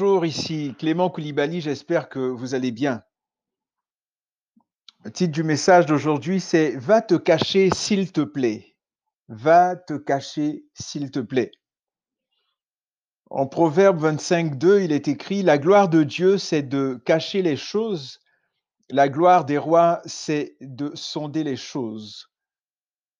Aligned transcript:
Bonjour, 0.00 0.24
ici 0.24 0.76
Clément 0.78 1.10
Koulibaly, 1.10 1.60
j'espère 1.60 2.08
que 2.08 2.20
vous 2.20 2.54
allez 2.54 2.70
bien. 2.70 3.02
Le 5.02 5.10
titre 5.10 5.32
du 5.32 5.42
message 5.42 5.86
d'aujourd'hui, 5.86 6.38
c'est 6.38 6.76
Va 6.76 7.02
te 7.02 7.16
cacher 7.16 7.68
s'il 7.74 8.12
te 8.12 8.20
plaît. 8.20 8.76
Va 9.26 9.74
te 9.74 9.94
cacher 9.94 10.66
s'il 10.72 11.10
te 11.10 11.18
plaît. 11.18 11.50
En 13.28 13.48
Proverbe 13.48 13.98
25, 13.98 14.56
2, 14.56 14.82
il 14.82 14.92
est 14.92 15.08
écrit 15.08 15.42
La 15.42 15.58
gloire 15.58 15.88
de 15.88 16.04
Dieu, 16.04 16.38
c'est 16.38 16.62
de 16.62 17.02
cacher 17.04 17.42
les 17.42 17.56
choses. 17.56 18.20
La 18.90 19.08
gloire 19.08 19.46
des 19.46 19.58
rois, 19.58 20.00
c'est 20.04 20.56
de 20.60 20.92
sonder 20.94 21.42
les 21.42 21.56
choses. 21.56 22.30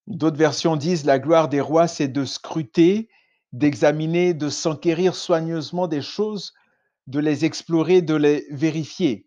D'autres 0.06 0.38
versions 0.38 0.76
disent 0.76 1.04
La 1.04 1.18
gloire 1.18 1.48
des 1.48 1.60
rois, 1.60 1.88
c'est 1.88 2.06
de 2.06 2.24
scruter, 2.24 3.08
d'examiner, 3.52 4.32
de 4.32 4.48
s'enquérir 4.48 5.16
soigneusement 5.16 5.88
des 5.88 6.02
choses, 6.02 6.54
de 7.08 7.20
les 7.20 7.46
explorer, 7.46 8.02
de 8.02 8.14
les 8.14 8.46
vérifier. 8.50 9.26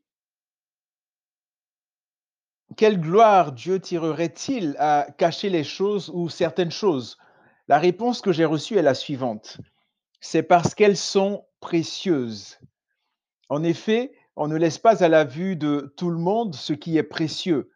Quelle 2.77 3.02
gloire 3.02 3.52
Dieu 3.52 3.80
tirerait-il 3.80 4.76
à 4.77 5.08
cacher 5.17 5.49
les 5.49 5.63
choses 5.63 6.09
ou 6.13 6.30
certaines 6.30 6.72
choses? 6.72 7.17
La 7.67 7.80
réponse 7.80 8.22
que 8.22 8.31
j'ai 8.31 8.45
reçue 8.45 8.77
est 8.77 8.84
la 8.84 8.94
suivante. 8.94 9.58
C'est 10.20 10.44
parce 10.44 10.75
qu'elles 10.75 10.95
sont 10.95 11.44
précieuses. 11.59 12.59
En 13.49 13.63
effet, 13.63 14.13
on 14.36 14.48
ne 14.48 14.58
laisse 14.58 14.77
pas 14.77 15.03
à 15.03 15.09
la 15.09 15.23
vue 15.23 15.55
de 15.55 15.91
tout 15.98 16.11
le 16.11 16.20
monde 16.20 16.53
ce 16.53 16.73
qui 16.73 16.97
est 16.97 17.03
précieux. 17.03 17.72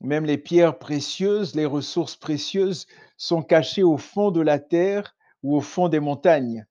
Même 0.00 0.24
les 0.24 0.38
pierres 0.38 0.78
précieuses, 0.78 1.54
les 1.54 1.66
ressources 1.66 2.16
précieuses 2.16 2.86
sont 3.18 3.42
cachées 3.42 3.82
au 3.82 3.98
fond 3.98 4.30
de 4.30 4.40
la 4.40 4.58
terre 4.58 5.14
ou 5.42 5.54
au 5.54 5.60
fond 5.60 5.88
des 5.88 6.00
montagnes. 6.00 6.66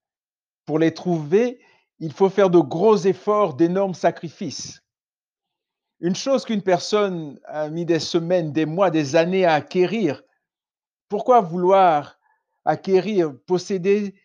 Pour 0.66 0.80
les 0.80 0.94
trouver, 0.94 1.60
il 2.02 2.12
faut 2.12 2.30
faire 2.30 2.50
de 2.50 2.60
gros 2.60 2.98
efforts, 2.98 3.54
d'énormes 3.54 3.94
sacrifices. 3.94 4.82
Une 6.00 6.16
chose 6.16 6.46
qu'une 6.46 6.64
personne 6.64 7.40
a 7.46 7.70
mis 7.70 7.86
des 7.86 8.00
semaines, 8.00 8.52
des 8.52 8.66
mois, 8.66 8.90
des 8.90 9.16
années 9.16 9.46
à 9.46 9.54
acquérir, 9.54 10.24
pourquoi 11.10 11.42
vouloir 11.42 12.18
acquérir, 12.66 13.34
posséder, 13.46 14.16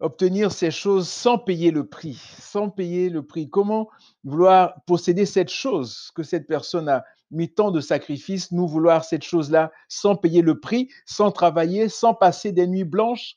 obtenir 0.00 0.52
ces 0.52 0.70
choses 0.70 1.06
sans 1.06 1.36
payer 1.36 1.70
le 1.70 1.86
prix, 1.86 2.18
sans 2.38 2.70
payer 2.70 3.10
le 3.10 3.26
prix? 3.26 3.50
Comment 3.50 3.90
vouloir 4.24 4.80
posséder 4.86 5.26
cette 5.26 5.50
chose 5.50 6.10
que 6.14 6.22
cette 6.22 6.46
personne 6.46 6.88
a 6.88 7.04
mis 7.30 7.52
tant 7.52 7.70
de 7.70 7.82
sacrifices, 7.82 8.52
nous 8.52 8.66
vouloir 8.66 9.04
cette 9.04 9.24
chose-là 9.24 9.70
sans 9.88 10.16
payer 10.16 10.40
le 10.40 10.60
prix, 10.60 10.88
sans 11.04 11.30
travailler, 11.30 11.90
sans 11.90 12.14
passer 12.14 12.52
des 12.52 12.66
nuits 12.66 12.84
blanches, 12.84 13.34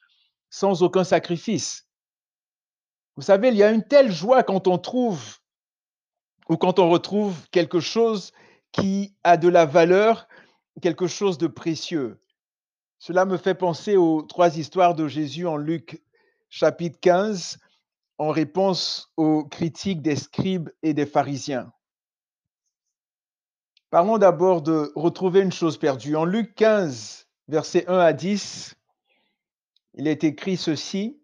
sans 0.49 0.81
aucun 0.81 1.03
sacrifice? 1.03 1.87
Vous 3.15 3.23
savez, 3.23 3.49
il 3.49 3.55
y 3.55 3.63
a 3.63 3.71
une 3.71 3.83
telle 3.83 4.11
joie 4.11 4.43
quand 4.43 4.67
on 4.67 4.77
trouve 4.77 5.37
ou 6.49 6.57
quand 6.57 6.79
on 6.79 6.89
retrouve 6.89 7.49
quelque 7.49 7.79
chose 7.79 8.31
qui 8.71 9.15
a 9.23 9.37
de 9.37 9.47
la 9.47 9.65
valeur, 9.65 10.27
quelque 10.81 11.07
chose 11.07 11.37
de 11.37 11.47
précieux. 11.47 12.19
Cela 12.99 13.25
me 13.25 13.37
fait 13.37 13.55
penser 13.55 13.97
aux 13.97 14.21
trois 14.21 14.57
histoires 14.57 14.95
de 14.95 15.07
Jésus 15.07 15.47
en 15.47 15.57
Luc 15.57 16.01
chapitre 16.49 16.99
15 16.99 17.57
en 18.17 18.29
réponse 18.29 19.11
aux 19.17 19.43
critiques 19.45 20.01
des 20.01 20.15
scribes 20.15 20.69
et 20.83 20.93
des 20.93 21.05
pharisiens. 21.05 21.71
Parlons 23.89 24.17
d'abord 24.17 24.61
de 24.61 24.91
retrouver 24.95 25.41
une 25.41 25.51
chose 25.51 25.77
perdue. 25.77 26.15
En 26.15 26.23
Luc 26.23 26.55
15, 26.55 27.27
versets 27.47 27.87
1 27.87 27.97
à 27.97 28.13
10, 28.13 28.75
il 29.95 30.07
est 30.07 30.23
écrit 30.23 30.55
ceci. 30.55 31.20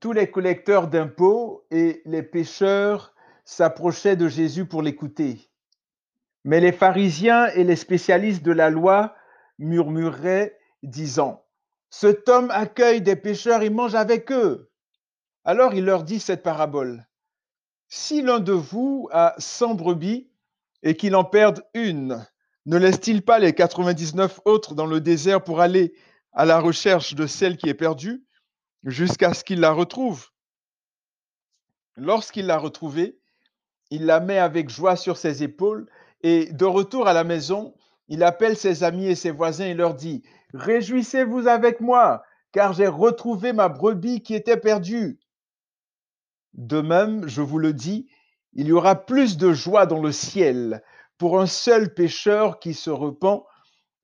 Tous 0.00 0.12
les 0.12 0.30
collecteurs 0.30 0.86
d'impôts 0.86 1.66
et 1.72 2.02
les 2.04 2.22
pêcheurs 2.22 3.14
s'approchaient 3.44 4.14
de 4.14 4.28
Jésus 4.28 4.64
pour 4.64 4.80
l'écouter. 4.80 5.50
Mais 6.44 6.60
les 6.60 6.70
pharisiens 6.70 7.46
et 7.48 7.64
les 7.64 7.74
spécialistes 7.74 8.44
de 8.44 8.52
la 8.52 8.70
loi 8.70 9.16
murmuraient, 9.58 10.56
disant, 10.84 11.44
Cet 11.90 12.28
homme 12.28 12.50
accueille 12.52 13.02
des 13.02 13.16
pêcheurs 13.16 13.62
et 13.62 13.70
mange 13.70 13.96
avec 13.96 14.30
eux. 14.30 14.70
Alors 15.44 15.74
il 15.74 15.84
leur 15.84 16.04
dit 16.04 16.20
cette 16.20 16.44
parabole. 16.44 17.06
Si 17.88 18.22
l'un 18.22 18.38
de 18.38 18.52
vous 18.52 19.08
a 19.10 19.34
cent 19.38 19.74
brebis 19.74 20.30
et 20.84 20.94
qu'il 20.94 21.16
en 21.16 21.24
perde 21.24 21.64
une, 21.74 22.24
ne 22.66 22.76
laisse-t-il 22.76 23.22
pas 23.22 23.40
les 23.40 23.52
99 23.52 24.42
autres 24.44 24.74
dans 24.74 24.86
le 24.86 25.00
désert 25.00 25.42
pour 25.42 25.60
aller 25.60 25.94
à 26.32 26.44
la 26.44 26.60
recherche 26.60 27.14
de 27.14 27.26
celle 27.26 27.56
qui 27.56 27.68
est 27.68 27.74
perdue? 27.74 28.27
Jusqu'à 28.84 29.34
ce 29.34 29.44
qu'il 29.44 29.60
la 29.60 29.72
retrouve. 29.72 30.28
Lorsqu'il 31.96 32.46
l'a 32.46 32.58
retrouvée, 32.58 33.18
il 33.90 34.06
la 34.06 34.20
met 34.20 34.38
avec 34.38 34.68
joie 34.68 34.96
sur 34.96 35.16
ses 35.16 35.42
épaules 35.42 35.88
et 36.22 36.52
de 36.52 36.64
retour 36.64 37.08
à 37.08 37.12
la 37.12 37.24
maison, 37.24 37.74
il 38.08 38.22
appelle 38.22 38.56
ses 38.56 38.84
amis 38.84 39.06
et 39.06 39.14
ses 39.14 39.30
voisins 39.30 39.66
et 39.66 39.74
leur 39.74 39.94
dit, 39.94 40.22
Réjouissez-vous 40.54 41.46
avec 41.48 41.80
moi, 41.80 42.22
car 42.52 42.72
j'ai 42.72 42.86
retrouvé 42.86 43.52
ma 43.52 43.68
brebis 43.68 44.22
qui 44.22 44.34
était 44.34 44.56
perdue. 44.56 45.20
De 46.54 46.80
même, 46.80 47.28
je 47.28 47.42
vous 47.42 47.58
le 47.58 47.72
dis, 47.72 48.08
il 48.54 48.68
y 48.68 48.72
aura 48.72 48.94
plus 48.94 49.36
de 49.36 49.52
joie 49.52 49.86
dans 49.86 50.00
le 50.00 50.12
ciel 50.12 50.82
pour 51.18 51.40
un 51.40 51.46
seul 51.46 51.92
pécheur 51.92 52.58
qui 52.58 52.74
se 52.74 52.90
repent 52.90 53.44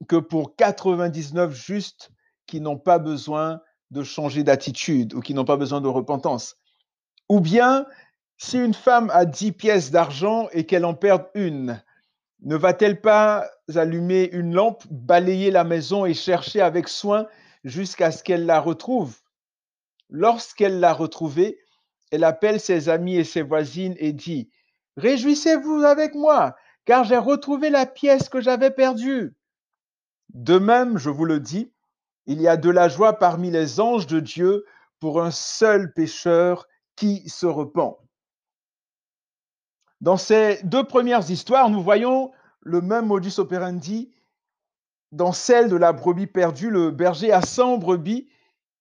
que 0.09 0.17
pour 0.17 0.55
99 0.57 1.55
justes 1.55 2.11
qui 2.47 2.61
n'ont 2.61 2.79
pas 2.79 2.99
besoin 2.99 3.61
de 3.95 4.03
changer 4.03 4.43
d'attitude 4.43 5.15
ou 5.15 5.21
qui 5.21 5.35
n'ont 5.35 5.45
pas 5.45 5.57
besoin 5.57 5.81
de 5.81 5.89
repentance. 5.89 6.57
Ou 7.29 7.41
bien, 7.41 7.87
si 8.37 8.59
une 8.59 8.75
femme 8.75 9.09
a 9.15 9.25
10 9.25 9.53
pièces 9.53 9.91
d'argent 9.93 10.49
et 10.53 10.67
qu'elle 10.67 10.85
en 10.85 10.95
perd 10.95 11.27
une, 11.35 11.81
ne 12.43 12.57
va-t-elle 12.57 13.01
pas 13.01 13.49
allumer 13.75 14.29
une 14.33 14.53
lampe, 14.53 14.85
balayer 14.91 15.51
la 15.51 15.65
maison 15.65 16.05
et 16.05 16.13
chercher 16.13 16.61
avec 16.61 16.89
soin 16.89 17.27
jusqu'à 17.63 18.11
ce 18.11 18.25
qu'elle 18.25 18.47
la 18.47 18.61
retrouve? 18.61 19.17
Lorsqu'elle 20.11 20.81
l'a 20.81 20.93
retrouvée, 20.93 21.59
elle 22.11 22.25
appelle 22.25 22.61
ses 22.61 22.89
amis 22.89 23.17
et 23.17 23.25
ses 23.25 23.43
voisines 23.43 23.95
et 23.99 24.13
dit, 24.13 24.51
Réjouissez-vous 24.97 25.85
avec 25.85 26.15
moi, 26.15 26.57
car 26.85 27.05
j'ai 27.05 27.17
retrouvé 27.17 27.71
la 27.71 27.87
pièce 27.87 28.29
que 28.29 28.41
j'avais 28.41 28.71
perdue. 28.71 29.35
De 30.31 30.59
même, 30.59 30.99
je 30.99 31.11
vous 31.11 31.25
le 31.25 31.39
dis, 31.41 31.73
il 32.27 32.41
y 32.41 32.49
a 32.49 32.57
de 32.57 32.71
la 32.71 32.89
joie 32.89 33.19
parmi 33.19 33.51
les 33.51 33.81
anges 33.81 34.07
de 34.07 34.21
Dieu 34.21 34.65
pour 34.99 35.23
un 35.23 35.31
seul 35.31 35.93
pécheur 35.93 36.67
qui 36.97 37.29
se 37.29 37.47
repent. 37.47 37.99
Dans 40.01 40.17
ces 40.17 40.61
deux 40.65 40.85
premières 40.85 41.31
histoires, 41.31 41.71
nous 41.71 41.83
voyons 41.83 42.33
le 42.61 42.81
même 42.81 43.07
modus 43.07 43.39
operandi. 43.39 44.13
Dans 45.13 45.33
celle 45.33 45.69
de 45.69 45.77
la 45.77 45.93
brebis 45.93 46.27
perdue, 46.27 46.71
le 46.71 46.91
berger 46.91 47.33
a 47.33 47.43
100 47.43 47.79
brebis 47.79 48.29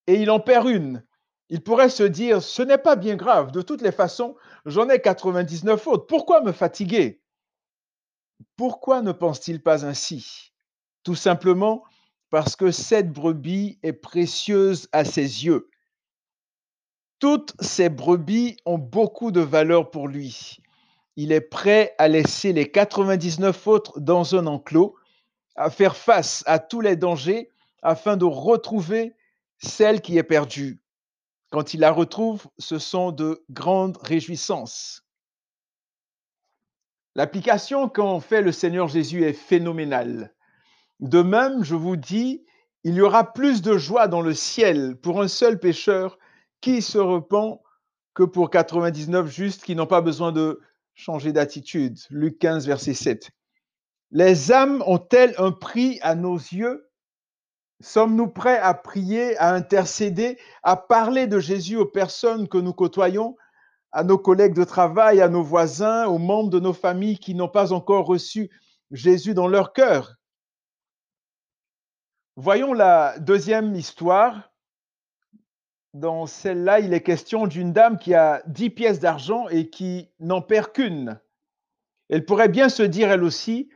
et 0.08 0.22
il 0.22 0.32
en 0.32 0.40
perd 0.40 0.68
une. 0.68 1.04
Il 1.50 1.62
pourrait 1.62 1.90
se 1.90 2.04
dire, 2.04 2.42
ce 2.42 2.62
n'est 2.62 2.78
pas 2.78 2.96
bien 2.96 3.16
grave, 3.16 3.52
de 3.52 3.62
toutes 3.62 3.82
les 3.82 3.92
façons, 3.92 4.36
j'en 4.66 4.90
ai 4.90 5.00
99 5.00 5.88
autres, 5.88 6.08
pourquoi 6.08 6.42
me 6.42 6.52
fatiguer? 6.52 7.22
Pourquoi 8.56 9.02
ne 9.02 9.12
pense-t-il 9.12 9.62
pas 9.62 9.86
ainsi? 9.86 10.52
Tout 11.04 11.16
simplement 11.16 11.84
parce 12.34 12.56
que 12.56 12.72
cette 12.72 13.12
brebis 13.12 13.78
est 13.84 13.94
précieuse 13.94 14.90
à 14.92 15.06
ses 15.06 15.46
yeux. 15.46 15.70
Toutes 17.20 17.54
ces 17.60 17.90
brebis 17.90 18.58
ont 18.66 18.80
beaucoup 18.80 19.32
de 19.32 19.40
valeur 19.40 19.92
pour 19.92 20.08
lui. 20.08 20.58
Il 21.16 21.32
est 21.32 21.42
prêt 21.42 21.94
à 22.00 22.08
laisser 22.08 22.52
les 22.52 22.72
99 22.72 23.68
autres 23.68 24.00
dans 24.00 24.34
un 24.34 24.48
enclos, 24.48 24.96
à 25.56 25.70
faire 25.70 25.96
face 25.96 26.44
à 26.48 26.58
tous 26.58 26.82
les 26.82 26.96
dangers 26.96 27.52
afin 27.84 28.18
de 28.18 28.26
retrouver 28.26 29.16
celle 29.60 30.02
qui 30.02 30.18
est 30.18 30.24
perdue. 30.24 30.82
Quand 31.52 31.76
il 31.76 31.82
la 31.82 31.92
retrouve, 31.92 32.48
ce 32.58 32.80
sont 32.80 33.12
de 33.12 33.46
grandes 33.52 33.98
réjouissances. 34.02 35.06
L'application 37.14 37.90
qu'en 37.90 38.20
fait 38.20 38.42
le 38.42 38.52
Seigneur 38.52 38.88
Jésus 38.88 39.24
est 39.24 39.34
phénoménale. 39.34 40.33
De 41.04 41.22
même, 41.22 41.66
je 41.66 41.76
vous 41.76 41.98
dis, 41.98 42.46
il 42.86 42.94
y 42.94 43.02
aura 43.02 43.34
plus 43.34 43.62
de 43.62 43.78
joie 43.78 44.08
dans 44.08 44.22
le 44.22 44.34
ciel 44.34 44.96
pour 44.96 45.22
un 45.22 45.28
seul 45.28 45.60
pécheur 45.60 46.18
qui 46.62 46.82
se 46.82 46.98
repent 46.98 47.62
que 48.14 48.24
pour 48.24 48.50
99 48.50 49.30
justes 49.30 49.66
qui 49.66 49.76
n'ont 49.76 49.86
pas 49.86 50.00
besoin 50.00 50.32
de 50.32 50.62
changer 50.96 51.34
d'attitude. 51.34 52.00
Luc 52.10 52.40
15, 52.40 52.66
verset 52.68 52.94
7. 52.94 53.32
Les 54.12 54.54
âmes 54.54 54.82
ont-elles 54.88 55.36
un 55.40 55.52
prix 55.52 56.00
à 56.04 56.16
nos 56.16 56.38
yeux? 56.38 56.90
Sommes-nous 57.82 58.30
prêts 58.30 58.60
à 58.60 58.74
prier, 58.74 59.36
à 59.40 59.54
intercéder, 59.54 60.40
à 60.64 60.78
parler 60.78 61.28
de 61.28 61.40
Jésus 61.40 61.76
aux 61.76 61.86
personnes 61.86 62.48
que 62.48 62.58
nous 62.58 62.74
côtoyons, 62.74 63.36
à 63.92 64.06
nos 64.06 64.18
collègues 64.18 64.56
de 64.56 64.64
travail, 64.64 65.20
à 65.20 65.28
nos 65.28 65.44
voisins, 65.44 66.06
aux 66.06 66.18
membres 66.18 66.50
de 66.50 66.62
nos 66.62 66.72
familles 66.72 67.20
qui 67.20 67.36
n'ont 67.36 67.50
pas 67.50 67.74
encore 67.74 68.06
reçu 68.06 68.50
Jésus 68.92 69.34
dans 69.34 69.48
leur 69.48 69.74
cœur? 69.74 70.16
Voyons 72.36 72.74
la 72.74 73.20
deuxième 73.20 73.76
histoire 73.76 74.52
Dans 75.94 76.26
celle-là, 76.26 76.80
il 76.80 76.92
est 76.92 77.04
question 77.04 77.46
d'une 77.46 77.74
dame 77.74 78.00
qui 78.00 78.16
a 78.16 78.42
10 78.48 78.72
pièces 78.72 79.00
d'argent 79.00 79.48
et 79.50 79.70
qui 79.70 80.10
n'en 80.20 80.42
perd 80.42 80.72
qu'une. 80.72 81.22
Elle 82.10 82.26
pourrait 82.26 82.50
bien 82.50 82.70
se 82.70 82.82
dire 82.82 83.12
elle 83.12 83.24
aussi, 83.24 83.70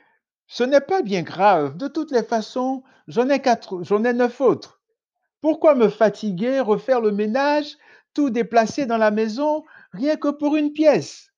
ce 0.48 0.63
n'est 0.63 0.81
pas 0.81 1.04
bien 1.04 1.21
grave, 1.21 1.77
de 1.77 1.88
toutes 1.88 2.09
les 2.09 2.24
façons, 2.24 2.81
j'en 3.07 3.30
ai 3.30 3.39
quatre, 3.44 3.83
j'en 3.83 4.04
ai 4.04 4.13
neuf 4.13 4.42
autres. 4.42 4.81
Pourquoi 5.39 5.75
me 5.75 5.88
fatiguer, 5.88 6.60
refaire 6.60 7.00
le 7.00 7.12
ménage, 7.12 7.77
tout 8.15 8.31
déplacer 8.31 8.88
dans 8.88 8.98
la 8.98 9.12
maison, 9.12 9.63
rien 9.92 10.15
que 10.15 10.30
pour 10.30 10.56
une 10.56 10.74
pièce 10.74 11.31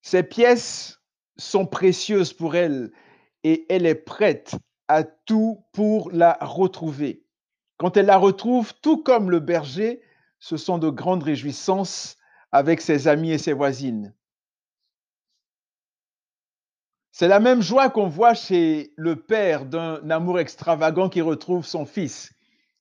Ces 0.00 0.24
pièces 0.24 1.00
sont 1.36 1.64
précieuses 1.64 2.32
pour 2.32 2.56
elle 2.56 2.90
et 3.44 3.72
elle 3.72 3.86
est 3.86 3.94
prête 3.94 4.56
à 4.88 5.04
tout 5.04 5.64
pour 5.72 6.10
la 6.12 6.38
retrouver. 6.40 7.24
Quand 7.76 7.96
elle 7.96 8.06
la 8.06 8.18
retrouve, 8.18 8.72
tout 8.80 9.02
comme 9.02 9.30
le 9.30 9.40
berger, 9.40 10.02
ce 10.38 10.56
sont 10.56 10.78
de 10.78 10.90
grandes 10.90 11.22
réjouissances 11.22 12.16
avec 12.50 12.80
ses 12.80 13.08
amis 13.08 13.32
et 13.32 13.38
ses 13.38 13.52
voisines. 13.52 14.14
C'est 17.10 17.28
la 17.28 17.40
même 17.40 17.60
joie 17.60 17.90
qu'on 17.90 18.08
voit 18.08 18.34
chez 18.34 18.92
le 18.96 19.16
père 19.16 19.66
d'un 19.66 20.08
amour 20.10 20.38
extravagant 20.38 21.08
qui 21.08 21.20
retrouve 21.20 21.66
son 21.66 21.84
fils. 21.84 22.32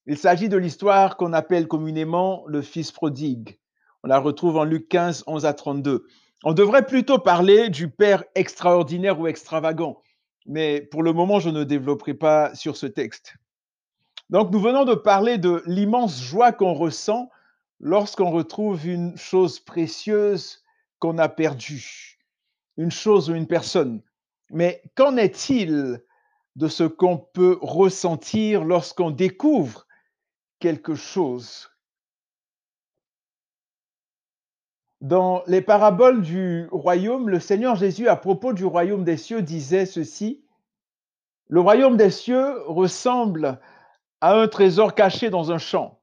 Il 0.08 0.18
s'agit 0.18 0.50
de 0.50 0.58
l'histoire 0.58 1.18
qu'on 1.18 1.34
appelle 1.34 1.68
communément 1.68 2.44
le 2.48 2.62
fils 2.62 2.92
prodigue. 2.92 3.60
On 4.04 4.08
la 4.08 4.20
retrouve 4.20 4.58
en 4.58 4.64
Luc 4.64 4.88
15, 4.90 5.26
11 5.28 5.46
à 5.46 5.54
32. 5.54 6.08
On 6.44 6.54
devrait 6.54 6.86
plutôt 6.86 7.20
parler 7.20 7.70
du 7.70 7.90
père 7.90 8.24
extraordinaire 8.34 9.20
ou 9.20 9.28
extravagant, 9.28 10.02
mais 10.46 10.82
pour 10.82 11.04
le 11.04 11.14
moment, 11.14 11.40
je 11.40 11.50
ne 11.50 11.64
développerai 11.64 12.14
pas 12.14 12.54
sur 12.56 12.78
ce 12.78 12.86
texte. 12.86 13.36
Donc, 14.30 14.52
nous 14.52 14.60
venons 14.60 14.86
de 14.86 14.96
parler 14.96 15.38
de 15.38 15.62
l'immense 15.66 16.22
joie 16.22 16.52
qu'on 16.52 16.74
ressent 16.74 17.30
lorsqu'on 17.80 18.32
retrouve 18.32 18.88
une 18.88 19.18
chose 19.18 19.60
précieuse 19.60 20.64
qu'on 21.00 21.18
a 21.18 21.28
perdue, 21.28 22.20
une 22.78 22.92
chose 22.92 23.30
ou 23.30 23.36
une 23.36 23.48
personne. 23.48 24.02
Mais 24.52 24.82
qu'en 24.96 25.18
est-il 25.18 26.02
de 26.56 26.68
ce 26.68 26.84
qu'on 26.84 27.18
peut 27.18 27.58
ressentir 27.62 28.64
lorsqu'on 28.64 29.12
découvre 29.12 29.88
quelque 30.60 30.96
chose 30.96 31.71
Dans 35.02 35.42
les 35.48 35.62
paraboles 35.62 36.22
du 36.22 36.68
royaume, 36.72 37.28
le 37.28 37.40
Seigneur 37.40 37.76
Jésus, 37.76 38.08
à 38.08 38.16
propos 38.16 38.54
du 38.54 38.66
royaume 38.66 39.04
des 39.04 39.18
cieux, 39.18 39.42
disait 39.42 39.88
ceci. 39.88 40.46
Le 41.48 41.60
royaume 41.60 41.98
des 41.98 42.12
cieux 42.12 42.62
ressemble 42.68 43.60
à 44.22 44.36
un 44.36 44.48
trésor 44.48 44.94
caché 44.94 45.32
dans 45.32 45.52
un 45.52 45.58
champ. 45.58 46.00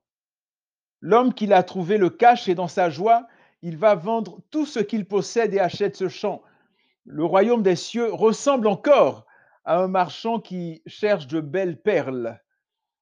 L'homme 1.01 1.33
qui 1.33 1.47
l'a 1.47 1.63
trouvé 1.63 1.97
le 1.97 2.11
cache 2.11 2.49
et 2.49 2.57
dans 2.57 2.67
sa 2.67 2.91
joie, 2.91 3.29
il 3.63 3.77
va 3.77 3.95
vendre 3.95 4.41
tout 4.51 4.67
ce 4.67 4.81
qu'il 4.81 5.07
possède 5.07 5.55
et 5.55 5.61
achète 5.61 5.95
ce 5.95 6.09
champ. 6.09 6.43
Le 7.05 7.25
royaume 7.25 7.63
des 7.63 7.77
cieux 7.77 8.13
ressemble 8.13 8.67
encore 8.67 9.27
à 9.65 9.79
un 9.79 9.87
marchand 9.87 10.41
qui 10.41 10.83
cherche 10.87 11.29
de 11.29 11.41
belles 11.41 11.81
perles. 11.81 12.41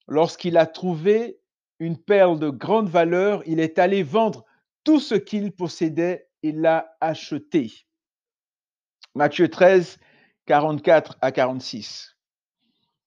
Lorsqu'il 0.08 0.58
a 0.58 0.66
trouvé 0.66 1.40
une 1.78 1.96
perle 1.96 2.38
de 2.38 2.50
grande 2.50 2.88
valeur, 2.88 3.42
il 3.46 3.60
est 3.60 3.78
allé 3.78 4.02
vendre 4.02 4.45
tout 4.86 5.00
ce 5.00 5.16
qu'il 5.16 5.50
possédait 5.50 6.28
et 6.44 6.52
l'a 6.52 6.96
acheté. 7.00 7.72
Matthieu 9.16 9.50
13, 9.50 9.98
44 10.46 11.18
à 11.20 11.32
46. 11.32 12.16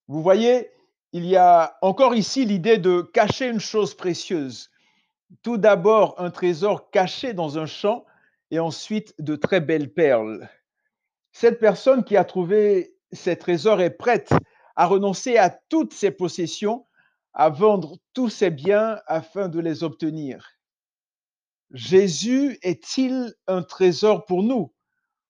Vous 0.06 0.22
voyez, 0.22 0.70
il 1.12 1.24
y 1.24 1.36
a 1.36 1.78
encore 1.80 2.14
ici 2.14 2.44
l'idée 2.44 2.76
de 2.76 3.00
cacher 3.00 3.48
une 3.48 3.60
chose 3.60 3.94
précieuse. 3.94 4.68
Tout 5.42 5.56
d'abord, 5.56 6.16
un 6.18 6.30
trésor 6.30 6.90
caché 6.90 7.32
dans 7.32 7.58
un 7.58 7.66
champ 7.66 8.04
et 8.50 8.58
ensuite 8.58 9.14
de 9.18 9.34
très 9.34 9.62
belles 9.62 9.90
perles. 9.90 10.50
Cette 11.32 11.60
personne 11.60 12.04
qui 12.04 12.18
a 12.18 12.24
trouvé 12.24 12.94
ces 13.10 13.38
trésors 13.38 13.80
est 13.80 13.96
prête 13.96 14.34
à 14.76 14.84
renoncer 14.84 15.38
à 15.38 15.48
toutes 15.48 15.94
ses 15.94 16.10
possessions, 16.10 16.84
à 17.32 17.48
vendre 17.48 17.96
tous 18.12 18.28
ses 18.28 18.50
biens 18.50 19.00
afin 19.06 19.48
de 19.48 19.60
les 19.60 19.82
obtenir. 19.82 20.59
Jésus 21.72 22.58
est-il 22.62 23.34
un 23.46 23.62
trésor 23.62 24.24
pour 24.24 24.42
nous? 24.42 24.72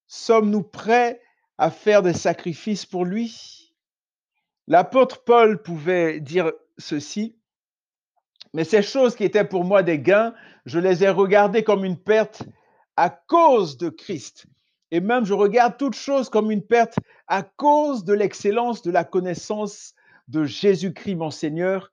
Sommes-nous 0.07 0.63
prêts 0.63 1.21
à 1.59 1.71
faire 1.71 2.03
des 2.03 2.15
sacrifices 2.15 2.87
pour 2.87 3.05
lui? 3.05 3.75
L'apôtre 4.67 5.23
Paul 5.25 5.63
pouvait 5.63 6.21
dire 6.21 6.53
ceci, 6.79 7.37
mais 8.55 8.65
ces 8.65 8.83
choses 8.83 9.15
qui 9.15 9.25
étaient 9.25 9.45
pour 9.45 9.65
moi 9.65 9.83
des 9.83 9.99
gains, 9.99 10.35
je 10.65 10.79
les 10.79 11.05
ai 11.05 11.11
regardées 11.11 11.63
comme 11.63 11.85
une 11.85 11.99
perte 11.99 12.43
à 12.97 13.11
cause 13.11 13.77
de 13.77 13.91
Christ. 13.91 14.47
Et 14.91 15.01
même 15.01 15.25
je 15.25 15.35
regarde 15.35 15.77
toutes 15.77 15.95
choses 15.95 16.31
comme 16.31 16.51
une 16.51 16.67
perte 16.67 16.97
à 17.29 17.43
cause 17.43 18.05
de 18.05 18.13
l'excellence 18.13 18.83
de 18.83 18.91
la 18.91 19.05
connaissance 19.05 19.95
de 20.29 20.45
Jésus-Christ, 20.45 21.17
mon 21.17 21.31
Seigneur, 21.31 21.91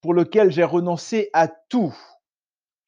pour 0.00 0.14
lequel 0.14 0.50
j'ai 0.50 0.64
renoncé 0.64 1.30
à 1.32 1.48
tout. 1.48 1.94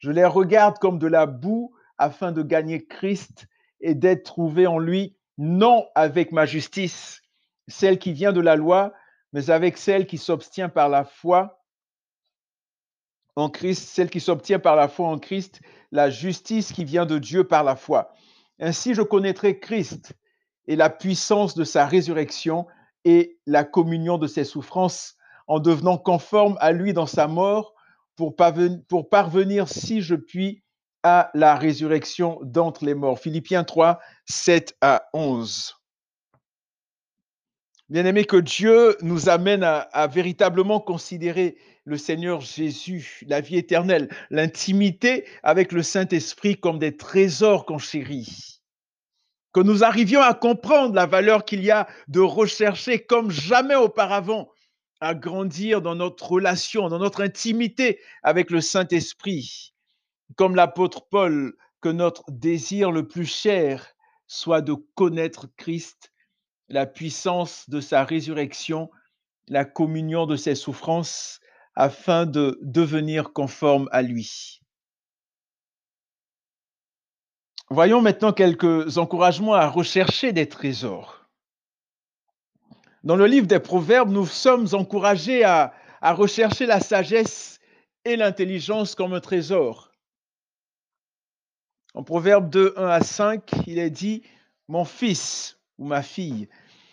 Je 0.01 0.11
les 0.11 0.25
regarde 0.25 0.79
comme 0.79 0.99
de 0.99 1.07
la 1.07 1.27
boue 1.27 1.73
afin 1.99 2.33
de 2.33 2.43
gagner 2.43 2.87
Christ 2.87 3.47
et 3.81 3.95
d'être 3.95 4.25
trouvé 4.25 4.67
en 4.67 4.79
lui, 4.79 5.17
non 5.39 5.87
avec 5.95 6.33
ma 6.33 6.47
justice, 6.47 7.23
celle 7.69 7.99
qui 7.99 8.13
vient 8.13 8.33
de 8.33 8.41
la 8.41 8.57
loi, 8.57 8.93
mais 9.33 9.51
avec 9.51 9.77
celle 9.77 10.07
qui 10.07 10.19
s'obtient 10.19 10.71
par 10.71 10.89
la 10.89 11.05
foi 11.05 11.63
en 13.37 13.49
Christ, 13.51 13.89
celle 13.89 14.11
qui 14.11 14.21
s'obtient 14.21 14.59
par 14.59 14.75
la 14.75 14.89
foi 14.89 15.09
en 15.09 15.19
Christ, 15.19 15.61
la 15.93 16.11
justice 16.11 16.73
qui 16.73 16.85
vient 16.85 17.07
de 17.07 17.19
Dieu 17.19 17.45
par 17.45 17.63
la 17.63 17.77
foi. 17.77 18.13
Ainsi, 18.59 18.95
je 18.95 19.03
connaîtrai 19.03 19.61
Christ 19.61 20.15
et 20.67 20.77
la 20.77 20.91
puissance 20.91 21.55
de 21.55 21.65
sa 21.65 21.87
résurrection 21.87 22.67
et 23.05 23.39
la 23.47 23.65
communion 23.65 24.19
de 24.19 24.27
ses 24.27 24.45
souffrances 24.45 25.17
en 25.47 25.59
devenant 25.59 25.99
conforme 25.99 26.57
à 26.61 26.73
lui 26.73 26.93
dans 26.93 27.07
sa 27.07 27.29
mort 27.29 27.75
pour 28.17 28.37
parvenir, 28.37 29.69
si 29.69 30.03
je 30.03 30.15
puis, 30.15 30.63
à 31.03 31.31
la 31.35 31.55
résurrection 31.55 32.39
d'entre 32.43 32.85
les 32.85 32.95
morts. 32.95 33.19
Philippiens 33.19 33.65
3, 33.65 34.01
7 34.27 34.77
à 34.81 35.09
11. 35.15 35.77
Bien 37.89 38.05
aimé, 38.05 38.25
que 38.25 38.37
Dieu 38.37 38.97
nous 39.03 39.29
amène 39.29 39.65
à, 39.65 40.07
véritablement 40.07 40.79
considérer 40.79 41.57
le 41.85 41.97
Seigneur 41.97 42.41
Jésus, 42.41 43.25
la 43.27 43.41
vie 43.41 43.57
éternelle, 43.57 44.09
l'intimité 44.31 45.25
avec 45.43 45.73
le 45.73 45.83
Saint-Esprit 45.83 46.57
comme 46.57 46.79
des 46.79 46.97
trésors 46.97 47.67
qu'on 47.67 47.79
chérit. 47.79 48.61
Que 49.53 49.61
nous 49.61 49.83
arrivions 49.83 50.21
à 50.21 50.35
comprendre 50.35 50.95
la 50.95 51.07
valeur 51.07 51.45
qu'il 51.45 51.65
y 51.65 51.73
a 51.73 51.89
de 52.07 52.21
rechercher 52.21 53.01
comme 53.01 53.33
jamais 53.33 53.75
auparavant 53.75 54.49
à 55.01 55.15
grandir 55.15 55.83
dans 55.83 55.95
notre 55.95 56.31
relation, 56.31 56.89
dans 56.89 56.99
notre 56.99 57.23
intimité 57.23 58.01
avec 58.23 58.51
le 58.51 58.61
Saint-Esprit. 58.61 59.75
Comme 60.37 60.55
l'apôtre 60.55 61.07
Paul, 61.09 61.57
que 61.81 61.89
notre 61.89 62.31
désir 62.31 62.93
le 62.93 63.09
plus 63.09 63.27
cher 63.27 63.95
soit 64.27 64.61
de 64.61 64.75
connaître 64.95 65.49
Christ 65.57 66.13
la 66.69 66.87
puissance 66.87 67.69
de 67.69 67.81
sa 67.81 68.05
résurrection, 68.05 68.91
la 69.49 69.65
communion 69.65 70.27
de 70.27 70.37
ses 70.37 70.55
souffrances, 70.55 71.41
afin 71.75 72.27
de 72.27 72.59
devenir 72.63 73.33
conforme 73.33 73.89
à 73.91 74.03
lui. 74.03 74.61
Voyons 77.71 78.03
maintenant 78.03 78.33
quelques 78.33 78.99
encouragements 78.99 79.55
à 79.55 79.69
rechercher 79.69 80.33
des 80.33 80.49
trésors. 80.49 81.20
Dans 83.03 83.17
le 83.17 83.25
livre 83.25 83.47
des 83.47 83.61
Proverbes, 83.61 84.11
nous 84.11 84.27
sommes 84.27 84.69
encouragés 84.73 85.43
à, 85.43 85.73
rechercher 86.03 86.67
la 86.67 86.81
sagesse 86.81 87.59
et 88.05 88.17
l'intelligence 88.17 88.95
comme 88.95 89.15
un 89.15 89.21
trésor. 89.21 89.91
En 91.95 92.03
Proverbe 92.03 92.51
2, 92.51 92.75
1 92.77 92.87
à 92.87 93.01
5, 93.03 93.51
il 93.67 93.79
est 93.79 93.91
dit, 93.91 94.23
Mon 94.69 94.85
fils, 94.85 95.59
ou 95.79 95.87
ma 95.87 96.03
fille. 96.03 96.49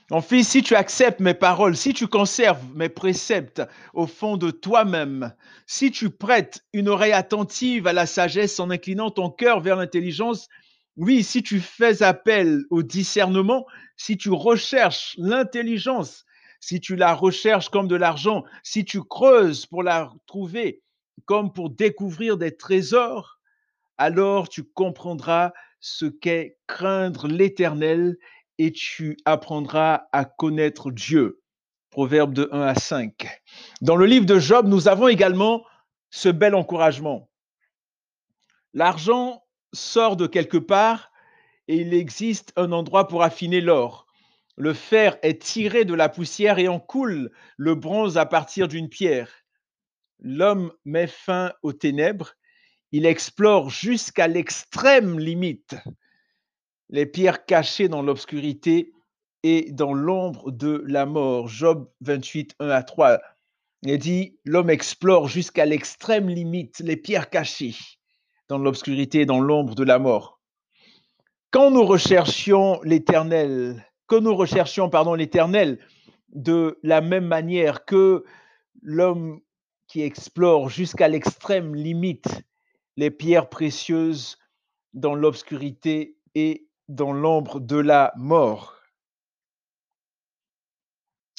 Mon 0.09 0.21
fils, 0.21 0.47
si 0.47 0.63
tu 0.63 0.75
acceptes 0.75 1.19
mes 1.19 1.33
paroles, 1.33 1.75
si 1.75 1.93
tu 1.93 2.07
conserves 2.07 2.63
mes 2.73 2.87
préceptes 2.87 3.61
au 3.93 4.07
fond 4.07 4.37
de 4.37 4.49
toi-même, 4.49 5.33
si 5.65 5.91
tu 5.91 6.09
prêtes 6.09 6.63
une 6.71 6.87
oreille 6.87 7.11
attentive 7.11 7.85
à 7.85 7.91
la 7.91 8.05
sagesse 8.05 8.61
en 8.61 8.69
inclinant 8.69 9.11
ton 9.11 9.29
cœur 9.29 9.59
vers 9.59 9.75
l'intelligence, 9.75 10.47
oui, 10.97 11.23
si 11.23 11.43
tu 11.43 11.59
fais 11.59 12.01
appel 12.01 12.63
au 12.71 12.81
discernement, 12.81 13.67
si 13.95 14.17
tu 14.17 14.31
recherches 14.31 15.15
l'intelligence, 15.17 16.25
si 16.59 16.81
tu 16.81 16.95
la 16.95 17.13
recherches 17.13 17.69
comme 17.69 17.87
de 17.87 17.95
l'argent, 17.95 18.43
si 18.63 18.83
tu 18.83 19.03
creuses 19.03 19.67
pour 19.67 19.83
la 19.83 20.11
trouver 20.25 20.81
comme 21.25 21.53
pour 21.53 21.69
découvrir 21.69 22.37
des 22.37 22.55
trésors, 22.55 23.39
alors 23.97 24.49
tu 24.49 24.63
comprendras 24.63 25.51
ce 25.79 26.05
qu'est 26.05 26.57
craindre 26.67 27.27
l'Éternel 27.27 28.17
et 28.57 28.71
tu 28.71 29.17
apprendras 29.25 30.07
à 30.11 30.25
connaître 30.25 30.91
Dieu. 30.91 31.41
Proverbe 31.91 32.33
de 32.33 32.49
1 32.51 32.61
à 32.61 32.75
5. 32.75 33.41
Dans 33.81 33.95
le 33.95 34.05
livre 34.05 34.25
de 34.25 34.39
Job, 34.39 34.67
nous 34.67 34.87
avons 34.87 35.07
également 35.07 35.63
ce 36.09 36.29
bel 36.29 36.55
encouragement. 36.55 37.29
L'argent 38.73 39.43
sort 39.77 40.17
de 40.17 40.27
quelque 40.27 40.57
part 40.57 41.11
et 41.67 41.77
il 41.77 41.93
existe 41.93 42.53
un 42.55 42.71
endroit 42.71 43.07
pour 43.07 43.23
affiner 43.23 43.61
l'or. 43.61 44.07
Le 44.55 44.73
fer 44.73 45.17
est 45.21 45.41
tiré 45.41 45.85
de 45.85 45.93
la 45.93 46.09
poussière 46.09 46.59
et 46.59 46.67
en 46.67 46.79
coule 46.79 47.31
le 47.57 47.75
bronze 47.75 48.17
à 48.17 48.25
partir 48.25 48.67
d'une 48.67 48.89
pierre. 48.89 49.31
L'homme 50.19 50.73
met 50.83 51.07
fin 51.07 51.53
aux 51.61 51.73
ténèbres, 51.73 52.33
il 52.91 53.05
explore 53.05 53.69
jusqu'à 53.69 54.27
l'extrême 54.27 55.19
limite 55.19 55.75
les 56.89 57.05
pierres 57.05 57.45
cachées 57.45 57.89
dans 57.89 58.01
l'obscurité 58.01 58.93
et 59.43 59.71
dans 59.71 59.93
l'ombre 59.93 60.51
de 60.51 60.83
la 60.87 61.05
mort. 61.05 61.47
Job 61.49 61.91
28, 62.01 62.55
1 62.59 62.69
à 62.69 62.81
3. 62.81 63.19
Il 63.83 63.97
dit, 63.99 64.39
l'homme 64.45 64.69
explore 64.69 65.27
jusqu'à 65.27 65.65
l'extrême 65.65 66.29
limite 66.29 66.79
les 66.79 66.97
pierres 66.97 67.29
cachées 67.29 67.75
dans 68.47 68.57
l'obscurité 68.57 69.25
dans 69.25 69.39
l'ombre 69.39 69.75
de 69.75 69.83
la 69.83 69.99
mort. 69.99 70.39
Quand 71.51 71.71
nous 71.71 71.85
recherchions 71.85 72.81
l'éternel, 72.83 73.85
que 74.07 74.15
nous 74.15 74.35
recherchions, 74.35 74.89
pardon, 74.89 75.13
l'éternel 75.13 75.79
de 76.29 76.79
la 76.83 77.01
même 77.01 77.25
manière 77.25 77.85
que 77.85 78.23
l'homme 78.81 79.41
qui 79.87 80.01
explore 80.01 80.69
jusqu'à 80.69 81.07
l'extrême 81.07 81.73
limite 81.75 82.27
les 82.97 83.11
pierres 83.11 83.49
précieuses 83.49 84.37
dans 84.93 85.15
l'obscurité 85.15 86.17
et 86.35 86.67
dans 86.87 87.13
l'ombre 87.13 87.59
de 87.59 87.77
la 87.77 88.13
mort. 88.17 88.75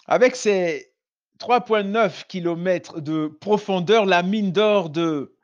Avec 0.07 0.37
ses 0.37 0.95
3,9 1.41 2.27
km 2.27 3.01
de 3.01 3.29
profondeur, 3.41 4.07
la 4.07 4.23
mine 4.23 4.53
d'or 4.53 4.91
de 4.91 5.38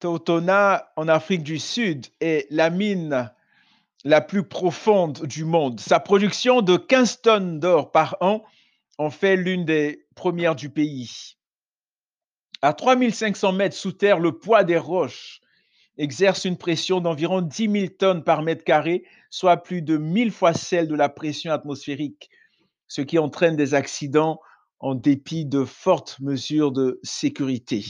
Tautona 0.00 0.92
en 0.96 1.08
Afrique 1.08 1.42
du 1.42 1.58
Sud 1.58 2.06
est 2.20 2.46
la 2.50 2.70
mine 2.70 3.32
la 4.04 4.20
plus 4.20 4.44
profonde 4.44 5.26
du 5.26 5.44
monde. 5.44 5.80
Sa 5.80 5.98
production 5.98 6.62
de 6.62 6.76
15 6.76 7.20
tonnes 7.20 7.60
d'or 7.60 7.90
par 7.90 8.16
an 8.20 8.44
en 8.98 9.10
fait 9.10 9.36
l'une 9.36 9.64
des 9.64 10.06
premières 10.14 10.54
du 10.54 10.70
pays. 10.70 11.36
À 12.62 12.74
3500 12.74 13.52
mètres 13.52 13.76
sous 13.76 13.92
terre, 13.92 14.18
le 14.18 14.38
poids 14.38 14.64
des 14.64 14.78
roches 14.78 15.40
exerce 15.96 16.44
une 16.44 16.58
pression 16.58 17.00
d'environ 17.00 17.40
10 17.40 17.70
000 17.70 17.86
tonnes 17.98 18.22
par 18.22 18.42
mètre 18.42 18.62
carré, 18.62 19.04
soit 19.30 19.56
plus 19.56 19.82
de 19.82 19.96
1000 19.96 20.30
fois 20.30 20.54
celle 20.54 20.86
de 20.86 20.94
la 20.94 21.08
pression 21.08 21.52
atmosphérique, 21.52 22.30
ce 22.86 23.02
qui 23.02 23.18
entraîne 23.18 23.56
des 23.56 23.74
accidents 23.74 24.40
en 24.78 24.94
dépit 24.94 25.44
de 25.44 25.64
fortes 25.64 26.20
mesures 26.20 26.70
de 26.70 27.00
sécurité. 27.02 27.84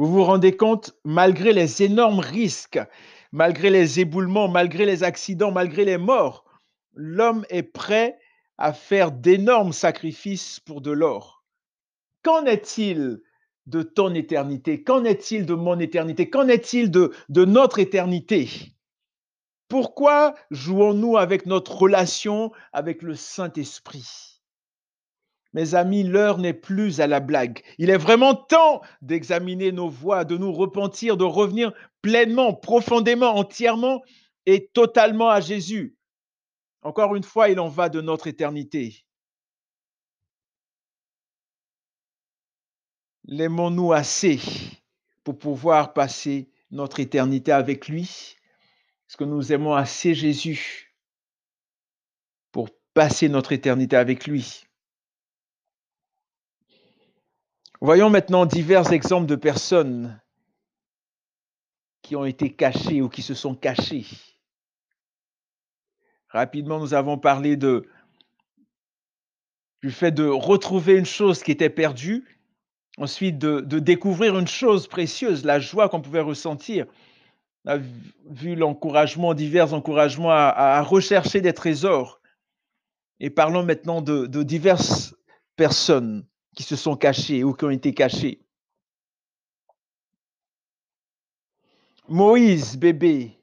Vous 0.00 0.06
vous 0.06 0.24
rendez 0.24 0.56
compte, 0.56 0.98
malgré 1.04 1.52
les 1.52 1.82
énormes 1.82 2.20
risques, 2.20 2.80
malgré 3.32 3.68
les 3.68 4.00
éboulements, 4.00 4.48
malgré 4.48 4.86
les 4.86 5.04
accidents, 5.04 5.52
malgré 5.52 5.84
les 5.84 5.98
morts, 5.98 6.46
l'homme 6.94 7.44
est 7.50 7.64
prêt 7.64 8.18
à 8.56 8.72
faire 8.72 9.12
d'énormes 9.12 9.74
sacrifices 9.74 10.58
pour 10.58 10.80
de 10.80 10.90
l'or. 10.90 11.44
Qu'en 12.22 12.46
est-il 12.46 13.20
de 13.66 13.82
ton 13.82 14.14
éternité? 14.14 14.82
Qu'en 14.82 15.04
est-il 15.04 15.44
de 15.44 15.52
mon 15.52 15.78
éternité? 15.78 16.30
Qu'en 16.30 16.48
est-il 16.48 16.90
de, 16.90 17.12
notre 17.28 17.78
éternité? 17.78 18.48
Pourquoi 19.68 20.34
jouons-nous 20.50 21.18
avec 21.18 21.44
notre 21.44 21.76
relation 21.76 22.52
avec 22.72 23.02
le 23.02 23.14
Saint-Esprit? 23.14 24.29
Mes 25.52 25.74
amis, 25.74 26.04
l'heure 26.04 26.38
n'est 26.38 26.54
plus 26.54 27.00
à 27.00 27.06
la 27.06 27.20
blague. 27.20 27.62
Il 27.78 27.90
est 27.90 27.96
vraiment 27.96 28.34
temps 28.34 28.82
d'examiner 29.02 29.72
nos 29.72 29.88
voies, 29.88 30.24
de 30.24 30.36
nous 30.36 30.52
repentir, 30.52 31.16
de 31.16 31.24
revenir 31.24 31.72
pleinement, 32.02 32.54
profondément, 32.54 33.34
entièrement 33.34 34.02
et 34.46 34.68
totalement 34.72 35.28
à 35.28 35.40
Jésus. 35.40 35.96
Encore 36.82 37.16
une 37.16 37.24
fois, 37.24 37.48
il 37.48 37.58
en 37.58 37.68
va 37.68 37.88
de 37.88 38.00
notre 38.00 38.26
éternité. 38.26 39.04
L'aimons-nous 43.24 43.92
assez 43.92 44.40
pour 45.24 45.38
pouvoir 45.38 45.92
passer 45.92 46.50
notre 46.70 47.00
éternité 47.00 47.52
avec 47.52 47.88
lui? 47.88 48.36
Est-ce 49.08 49.16
que 49.16 49.24
nous 49.24 49.52
aimons 49.52 49.74
assez 49.74 50.14
Jésus 50.14 50.94
pour 52.52 52.70
passer 52.94 53.28
notre 53.28 53.52
éternité 53.52 53.96
avec 53.96 54.26
lui? 54.26 54.64
Voyons 57.82 58.10
maintenant 58.10 58.44
divers 58.44 58.92
exemples 58.92 59.26
de 59.26 59.36
personnes 59.36 60.20
qui 62.02 62.14
ont 62.14 62.26
été 62.26 62.52
cachées 62.52 63.00
ou 63.00 63.08
qui 63.08 63.22
se 63.22 63.32
sont 63.32 63.54
cachées. 63.54 64.04
Rapidement, 66.28 66.78
nous 66.78 66.92
avons 66.92 67.16
parlé 67.16 67.56
du 67.56 67.80
fait 69.88 70.12
de 70.12 70.26
retrouver 70.26 70.98
une 70.98 71.06
chose 71.06 71.42
qui 71.42 71.52
était 71.52 71.70
perdue, 71.70 72.38
ensuite 72.98 73.38
de, 73.38 73.78
découvrir 73.78 74.38
une 74.38 74.46
chose 74.46 74.86
précieuse, 74.86 75.46
la 75.46 75.58
joie 75.58 75.88
qu'on 75.88 76.02
pouvait 76.02 76.20
ressentir. 76.20 76.84
On 77.64 77.70
a 77.70 77.78
vu 78.26 78.56
l'encouragement, 78.56 79.32
divers 79.32 79.72
encouragements 79.72 80.30
à, 80.30 80.82
rechercher 80.82 81.40
des 81.40 81.54
trésors. 81.54 82.20
Et 83.20 83.30
parlons 83.30 83.64
maintenant 83.64 84.02
de 84.02 84.42
diverses 84.42 85.16
personnes 85.56 86.26
qui 86.60 86.66
se 86.66 86.76
sont 86.76 86.94
cachés 86.94 87.42
ou 87.42 87.54
qui 87.54 87.64
ont 87.64 87.70
été 87.70 87.94
cachés. 87.94 88.38
Moïse, 92.06 92.76
bébé, 92.76 93.40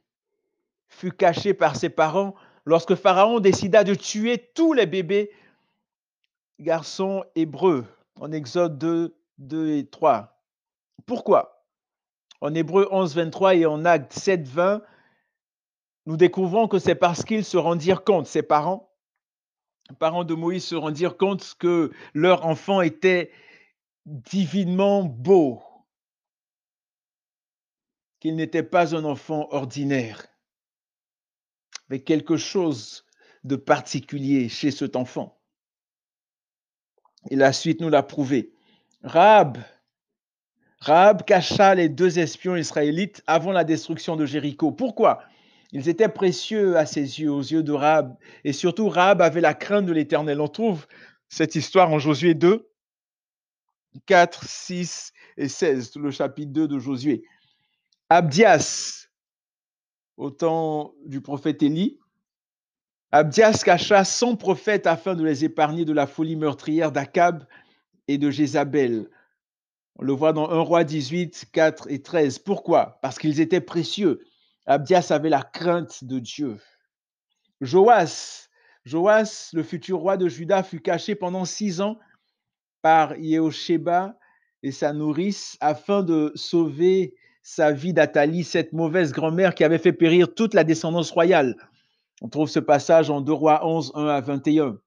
fut 0.87 1.11
caché 1.11 1.55
par 1.55 1.75
ses 1.75 1.89
parents 1.89 2.35
lorsque 2.63 2.93
Pharaon 2.93 3.39
décida 3.39 3.83
de 3.83 3.95
tuer 3.95 4.51
tous 4.53 4.73
les 4.73 4.85
bébés 4.85 5.31
garçons 6.59 7.23
hébreux 7.33 7.87
en 8.19 8.31
Exode 8.31 8.77
2, 8.77 9.17
2 9.39 9.69
et 9.77 9.87
3. 9.87 10.39
Pourquoi? 11.07 11.65
En 12.39 12.53
Hébreu 12.53 12.87
11, 12.91 13.15
23 13.15 13.55
et 13.55 13.65
en 13.65 13.83
Acte 13.83 14.13
7, 14.13 14.47
20, 14.47 14.83
nous 16.05 16.17
découvrons 16.17 16.67
que 16.67 16.77
c'est 16.77 16.93
parce 16.93 17.23
qu'ils 17.23 17.45
se 17.45 17.57
rendirent 17.57 18.03
compte, 18.03 18.27
ses 18.27 18.43
parents, 18.43 18.86
parents 19.93 20.23
de 20.23 20.33
Moïse 20.33 20.65
se 20.65 20.75
rendirent 20.75 21.17
compte 21.17 21.55
que 21.59 21.91
leur 22.13 22.45
enfant 22.45 22.81
était 22.81 23.31
divinement 24.05 25.03
beau, 25.03 25.61
qu'il 28.19 28.35
n'était 28.35 28.63
pas 28.63 28.95
un 28.95 29.03
enfant 29.03 29.47
ordinaire, 29.51 30.27
mais 31.89 31.99
quelque 31.99 32.37
chose 32.37 33.05
de 33.43 33.55
particulier 33.55 34.49
chez 34.49 34.71
cet 34.71 34.95
enfant. 34.95 35.39
Et 37.29 37.35
la 37.35 37.53
suite 37.53 37.81
nous 37.81 37.89
l'a 37.89 38.03
prouvé. 38.03 38.53
Rahab, 39.03 39.57
Rahab 40.79 41.23
cacha 41.23 41.75
les 41.75 41.89
deux 41.89 42.19
espions 42.19 42.55
israélites 42.55 43.23
avant 43.27 43.51
la 43.51 43.63
destruction 43.63 44.15
de 44.15 44.25
Jéricho. 44.25 44.71
Pourquoi? 44.71 45.23
Ils 45.71 45.89
étaient 45.89 46.09
précieux 46.09 46.77
à 46.77 46.85
ses 46.85 47.19
yeux, 47.19 47.31
aux 47.31 47.41
yeux 47.41 47.63
de 47.63 47.71
Rahab. 47.73 48.17
Et 48.43 48.53
surtout, 48.53 48.89
Rahab 48.89 49.21
avait 49.21 49.41
la 49.41 49.53
crainte 49.53 49.85
de 49.85 49.93
l'Éternel. 49.93 50.39
On 50.39 50.47
trouve 50.47 50.87
cette 51.29 51.55
histoire 51.55 51.91
en 51.91 51.99
Josué 51.99 52.33
2, 52.33 52.69
4, 54.05 54.45
6 54.47 55.13
et 55.37 55.47
16, 55.47 55.95
le 55.97 56.11
chapitre 56.11 56.51
2 56.51 56.67
de 56.67 56.79
Josué. 56.79 57.23
Abdias, 58.09 59.07
au 60.15 60.31
temps 60.31 60.93
du 61.05 61.21
prophète 61.21 61.61
Élie, 61.61 61.99
Abdias 63.11 63.61
cacha 63.63 64.03
son 64.03 64.35
prophète 64.35 64.87
afin 64.87 65.15
de 65.15 65.23
les 65.23 65.45
épargner 65.45 65.85
de 65.85 65.93
la 65.93 66.07
folie 66.07 66.35
meurtrière 66.35 66.91
d'Akab 66.91 67.45
et 68.07 68.17
de 68.17 68.29
Jézabel. 68.29 69.09
On 69.95 70.03
le 70.03 70.13
voit 70.13 70.33
dans 70.33 70.49
1 70.49 70.59
roi 70.59 70.83
18, 70.83 71.47
4 71.51 71.89
et 71.89 72.01
13. 72.01 72.39
Pourquoi? 72.39 72.99
Parce 73.01 73.17
qu'ils 73.17 73.41
étaient 73.41 73.61
précieux. 73.61 74.21
Abdias 74.67 75.07
avait 75.11 75.29
la 75.29 75.41
crainte 75.41 76.03
de 76.03 76.19
Dieu. 76.19 76.59
Joas, 77.61 78.49
Joas, 78.83 79.49
le 79.53 79.63
futur 79.63 79.99
roi 79.99 80.17
de 80.17 80.27
Juda, 80.27 80.61
fut 80.61 80.81
caché 80.81 81.15
pendant 81.15 81.45
six 81.45 81.79
ans 81.79 81.97
par 82.81 83.15
Yehosheba 83.15 84.17
et 84.63 84.71
sa 84.71 84.91
nourrice 84.91 85.57
afin 85.61 86.03
de 86.03 86.33
sauver 86.35 87.15
sa 87.41 87.71
vie 87.71 87.93
d'Athalie, 87.93 88.43
cette 88.43 88.73
mauvaise 88.73 89.13
grand-mère 89.13 89.55
qui 89.55 89.63
avait 89.63 89.77
fait 89.77 89.93
périr 89.93 90.33
toute 90.35 90.53
la 90.53 90.65
descendance 90.65 91.11
royale. 91.11 91.55
On 92.21 92.27
trouve 92.27 92.49
ce 92.49 92.59
passage 92.59 93.09
en 93.09 93.21
2 93.21 93.31
Rois 93.31 93.65
11, 93.65 93.93
1 93.95 94.07
à 94.07 94.19
21. 94.19 94.77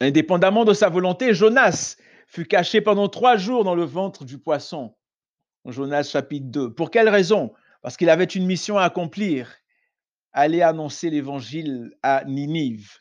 Indépendamment 0.00 0.64
de 0.64 0.72
sa 0.72 0.88
volonté, 0.88 1.34
Jonas 1.34 1.96
fut 2.26 2.46
caché 2.46 2.80
pendant 2.80 3.08
trois 3.08 3.36
jours 3.36 3.64
dans 3.64 3.74
le 3.74 3.84
ventre 3.84 4.24
du 4.24 4.38
poisson. 4.38 4.94
Jonas 5.66 6.04
chapitre 6.04 6.46
2. 6.46 6.72
Pour 6.72 6.90
quelle 6.90 7.10
raison? 7.10 7.52
Parce 7.82 7.96
qu'il 7.96 8.10
avait 8.10 8.24
une 8.24 8.46
mission 8.46 8.78
à 8.78 8.84
accomplir, 8.84 9.54
aller 10.32 10.62
annoncer 10.62 11.10
l'évangile 11.10 11.92
à 12.02 12.24
Ninive. 12.24 12.98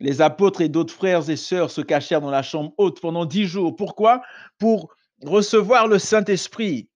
Les 0.00 0.20
apôtres 0.20 0.60
et 0.60 0.68
d'autres 0.68 0.94
frères 0.94 1.28
et 1.28 1.36
sœurs 1.36 1.70
se 1.70 1.80
cachèrent 1.80 2.20
dans 2.20 2.30
la 2.30 2.42
chambre 2.42 2.72
haute 2.76 3.00
pendant 3.00 3.24
dix 3.24 3.46
jours. 3.46 3.74
Pourquoi? 3.74 4.22
Pour 4.58 4.94
recevoir 5.22 5.88
le 5.88 5.98
Saint-Esprit. 5.98 6.88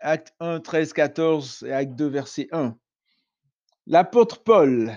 Acte 0.00 0.34
1, 0.40 0.60
13, 0.60 0.92
14 0.92 1.64
et 1.66 1.72
Acte 1.72 1.94
2, 1.94 2.06
verset 2.08 2.48
1. 2.50 2.76
L'apôtre 3.86 4.42
Paul, 4.42 4.92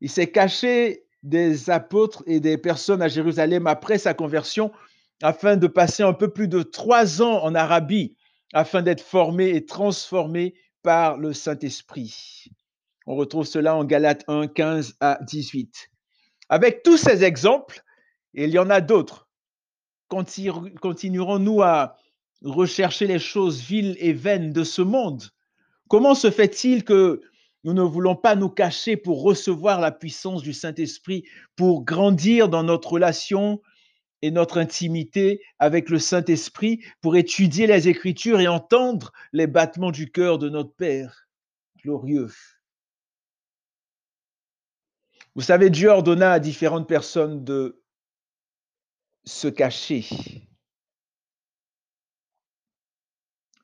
il 0.00 0.10
s'est 0.10 0.30
caché 0.30 1.04
des 1.22 1.70
apôtres 1.70 2.22
et 2.26 2.40
des 2.40 2.58
personnes 2.58 3.02
à 3.02 3.08
Jérusalem 3.08 3.66
après 3.66 3.98
sa 3.98 4.14
conversion 4.14 4.72
afin 5.22 5.56
de 5.56 5.66
passer 5.66 6.02
un 6.02 6.12
peu 6.12 6.28
plus 6.28 6.48
de 6.48 6.62
trois 6.62 7.22
ans 7.22 7.42
en 7.42 7.54
Arabie 7.54 8.16
afin 8.52 8.82
d'être 8.82 9.00
formé 9.00 9.50
et 9.50 9.66
transformé 9.66 10.54
par 10.82 11.16
le 11.16 11.32
Saint-Esprit. 11.32 12.46
On 13.06 13.16
retrouve 13.16 13.46
cela 13.46 13.74
en 13.74 13.84
Galates 13.84 14.24
1, 14.28 14.48
15 14.48 14.96
à 15.00 15.18
18. 15.22 15.90
Avec 16.48 16.82
tous 16.82 16.96
ces 16.96 17.24
exemples, 17.24 17.82
il 18.34 18.50
y 18.50 18.58
en 18.58 18.70
a 18.70 18.80
d'autres, 18.80 19.28
continuerons-nous 20.08 21.62
à 21.62 21.96
rechercher 22.42 23.06
les 23.06 23.18
choses 23.18 23.60
viles 23.60 23.96
et 23.98 24.12
vaines 24.12 24.52
de 24.52 24.64
ce 24.64 24.82
monde 24.82 25.24
Comment 25.88 26.14
se 26.14 26.30
fait-il 26.30 26.84
que 26.84 27.22
nous 27.64 27.72
ne 27.72 27.82
voulons 27.82 28.14
pas 28.14 28.36
nous 28.36 28.50
cacher 28.50 28.96
pour 28.96 29.22
recevoir 29.22 29.80
la 29.80 29.90
puissance 29.90 30.42
du 30.42 30.52
Saint-Esprit, 30.52 31.24
pour 31.56 31.84
grandir 31.84 32.48
dans 32.48 32.62
notre 32.62 32.92
relation 32.92 33.60
et 34.22 34.30
notre 34.30 34.58
intimité 34.58 35.42
avec 35.58 35.90
le 35.90 35.98
Saint-Esprit, 35.98 36.84
pour 37.00 37.16
étudier 37.16 37.66
les 37.66 37.88
Écritures 37.88 38.40
et 38.40 38.48
entendre 38.48 39.12
les 39.32 39.46
battements 39.46 39.92
du 39.92 40.10
cœur 40.10 40.38
de 40.38 40.48
notre 40.48 40.74
Père 40.74 41.28
glorieux. 41.82 42.30
Vous 45.34 45.42
savez, 45.42 45.70
Dieu 45.70 45.88
ordonna 45.88 46.32
à 46.32 46.40
différentes 46.40 46.88
personnes 46.88 47.44
de 47.44 47.80
se 49.24 49.46
cacher. 49.46 50.04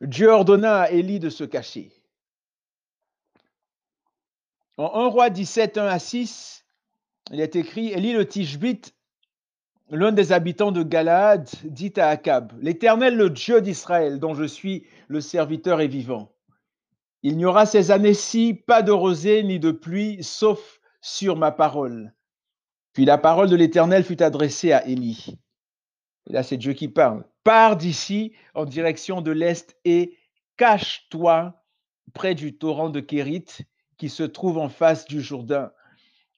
Dieu 0.01 0.29
ordonna 0.29 0.83
à 0.83 0.91
Élie 0.91 1.19
de 1.19 1.31
se 1.31 1.45
cacher. 1.45 1.93
En 4.77 4.93
1 4.95 5.07
roi 5.07 5.31
17, 5.31 5.79
1 5.79 5.87
à 5.87 5.99
6, 5.99 6.65
il 7.31 7.41
est 7.41 7.57
écrit 7.57 7.93
Élie 7.93 8.13
le 8.13 8.27
Tishbite, 8.27 8.95
l'un 9.91 10.13
des 10.13 10.33
habitants 10.33 10.73
de 10.73 10.83
Galaad, 10.83 11.49
dit 11.65 11.93
à 11.97 12.09
Akab 12.09 12.53
L'Éternel, 12.61 13.17
le 13.17 13.31
Dieu 13.31 13.61
d'Israël, 13.61 14.19
dont 14.19 14.35
je 14.35 14.45
suis 14.45 14.87
le 15.09 15.21
serviteur 15.21 15.81
est 15.81 15.89
vivant. 15.89 16.33
Il 17.23 17.37
n'y 17.37 17.47
aura 17.47 17.67
ces 17.67 17.91
années-ci 17.91 18.55
pas 18.67 18.83
de 18.83 18.93
rosée 18.93 19.43
ni 19.43 19.59
de 19.59 19.71
pluie, 19.71 20.23
sauf 20.23 20.81
sur 21.01 21.37
ma 21.37 21.53
parole. 21.53 22.13
Puis 22.93 23.05
la 23.05 23.19
parole 23.19 23.49
de 23.49 23.57
l'Éternel 23.57 24.05
fut 24.05 24.23
adressée 24.23 24.73
à 24.73 24.87
Élie. 24.87 25.39
Et 26.29 26.33
là, 26.33 26.43
c'est 26.43 26.57
Dieu 26.57 26.73
qui 26.73 26.89
parle. 26.89 27.25
Pars 27.43 27.77
d'ici 27.77 28.33
en 28.55 28.65
direction 28.65 29.21
de 29.21 29.31
l'Est 29.31 29.77
et 29.85 30.17
cache-toi 30.57 31.63
près 32.15 32.35
du 32.35 32.57
torrent 32.57 32.91
de 32.91 33.01
Kérit 33.01 33.47
qui 33.99 34.09
se 34.09 34.23
trouve 34.23 34.59
en 34.59 34.69
face 34.69 35.05
du 35.07 35.21
Jourdain. 35.21 35.73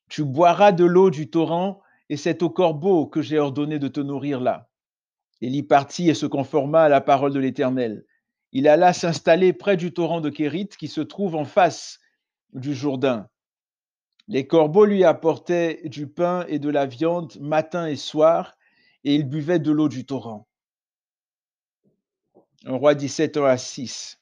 Tu 0.09 0.25
boiras 0.25 0.73
de 0.73 0.85
l'eau 0.85 1.11
du 1.11 1.31
torrent 1.31 1.81
et 2.09 2.17
c'est 2.17 2.43
au 2.43 2.51
corbeau 2.51 3.07
que 3.07 3.23
j'ai 3.23 3.39
ordonné 3.39 3.79
de 3.79 3.89
te 3.89 4.01
nourrir 4.01 4.41
là. 4.41 4.69
Élie 5.41 5.63
partit 5.63 6.09
et 6.09 6.15
se 6.15 6.27
conforma 6.27 6.85
à 6.85 6.89
la 6.89 7.01
parole 7.01 7.33
de 7.33 7.41
l'Éternel. 7.41 8.05
Il 8.53 8.69
alla 8.69 8.93
s'installer 8.93 9.53
près 9.53 9.77
du 9.77 9.93
torrent 9.93 10.21
de 10.21 10.31
Kérit 10.31 10.69
qui 10.69 10.89
se 10.89 11.01
trouve 11.01 11.35
en 11.35 11.45
face 11.45 11.99
du 12.53 12.75
Jourdain. 12.75 13.29
Les 14.29 14.47
corbeaux 14.47 14.87
lui 14.87 15.05
apportaient 15.05 15.83
du 15.85 16.07
pain 16.09 16.45
et 16.49 16.59
de 16.59 16.71
la 16.71 16.87
viande 16.87 17.37
matin 17.41 17.87
et 17.87 17.97
soir, 17.97 18.57
et 19.05 19.15
il 19.15 19.29
buvait 19.29 19.59
de 19.59 19.71
l'eau 19.71 19.89
du 19.89 20.05
torrent. 20.05 20.49
Roi 22.65 22.95
17 22.95 23.37
à 23.37 23.57
6. 23.57 24.19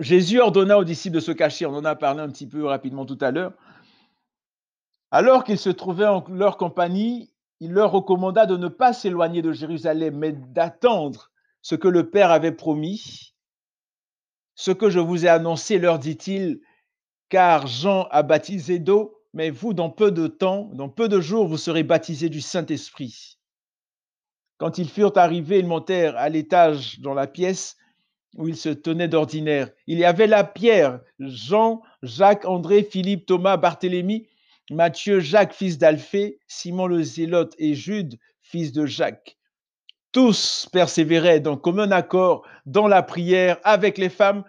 Jésus 0.00 0.40
ordonna 0.40 0.78
aux 0.78 0.84
disciples 0.84 1.16
de 1.16 1.20
se 1.20 1.32
cacher, 1.32 1.64
on 1.64 1.74
en 1.74 1.84
a 1.84 1.94
parlé 1.94 2.20
un 2.20 2.28
petit 2.28 2.46
peu 2.46 2.64
rapidement 2.64 3.06
tout 3.06 3.18
à 3.20 3.30
l'heure. 3.30 3.54
Alors 5.14 5.44
qu'ils 5.44 5.58
se 5.58 5.68
trouvaient 5.68 6.06
en 6.06 6.24
leur 6.30 6.56
compagnie, 6.56 7.30
il 7.60 7.72
leur 7.72 7.92
recommanda 7.92 8.46
de 8.46 8.56
ne 8.56 8.68
pas 8.68 8.94
s'éloigner 8.94 9.42
de 9.42 9.52
Jérusalem, 9.52 10.16
mais 10.16 10.32
d'attendre 10.32 11.30
ce 11.60 11.74
que 11.74 11.86
le 11.86 12.08
Père 12.08 12.30
avait 12.30 12.50
promis. 12.50 13.34
Ce 14.54 14.70
que 14.70 14.88
je 14.88 15.00
vous 15.00 15.26
ai 15.26 15.28
annoncé, 15.28 15.78
leur 15.78 15.98
dit-il, 15.98 16.62
car 17.28 17.66
Jean 17.66 18.08
a 18.10 18.22
baptisé 18.22 18.78
d'eau, 18.78 19.20
mais 19.34 19.50
vous, 19.50 19.74
dans 19.74 19.90
peu 19.90 20.10
de 20.10 20.26
temps, 20.28 20.70
dans 20.72 20.88
peu 20.88 21.10
de 21.10 21.20
jours, 21.20 21.46
vous 21.46 21.58
serez 21.58 21.82
baptisés 21.82 22.30
du 22.30 22.40
Saint-Esprit. 22.40 23.38
Quand 24.56 24.78
ils 24.78 24.88
furent 24.88 25.16
arrivés, 25.16 25.58
ils 25.58 25.66
montèrent 25.66 26.16
à 26.16 26.30
l'étage 26.30 27.00
dans 27.00 27.14
la 27.14 27.26
pièce 27.26 27.76
où 28.38 28.48
ils 28.48 28.56
se 28.56 28.70
tenaient 28.70 29.08
d'ordinaire. 29.08 29.68
Il 29.86 29.98
y 29.98 30.06
avait 30.06 30.26
là 30.26 30.42
Pierre, 30.42 31.00
Jean, 31.18 31.82
Jacques, 32.02 32.46
André, 32.46 32.82
Philippe, 32.82 33.26
Thomas, 33.26 33.58
Barthélemy, 33.58 34.26
Matthieu, 34.72 35.20
Jacques, 35.20 35.54
fils 35.54 35.78
d'Alphée, 35.78 36.38
Simon 36.46 36.86
le 36.86 37.02
Zélote 37.02 37.54
et 37.58 37.74
Jude, 37.74 38.18
fils 38.40 38.72
de 38.72 38.86
Jacques. 38.86 39.36
Tous 40.12 40.68
persévéraient 40.72 41.40
dans 41.40 41.56
commun 41.56 41.90
accord 41.90 42.46
dans 42.66 42.88
la 42.88 43.02
prière 43.02 43.58
avec 43.64 43.98
les 43.98 44.08
femmes, 44.08 44.44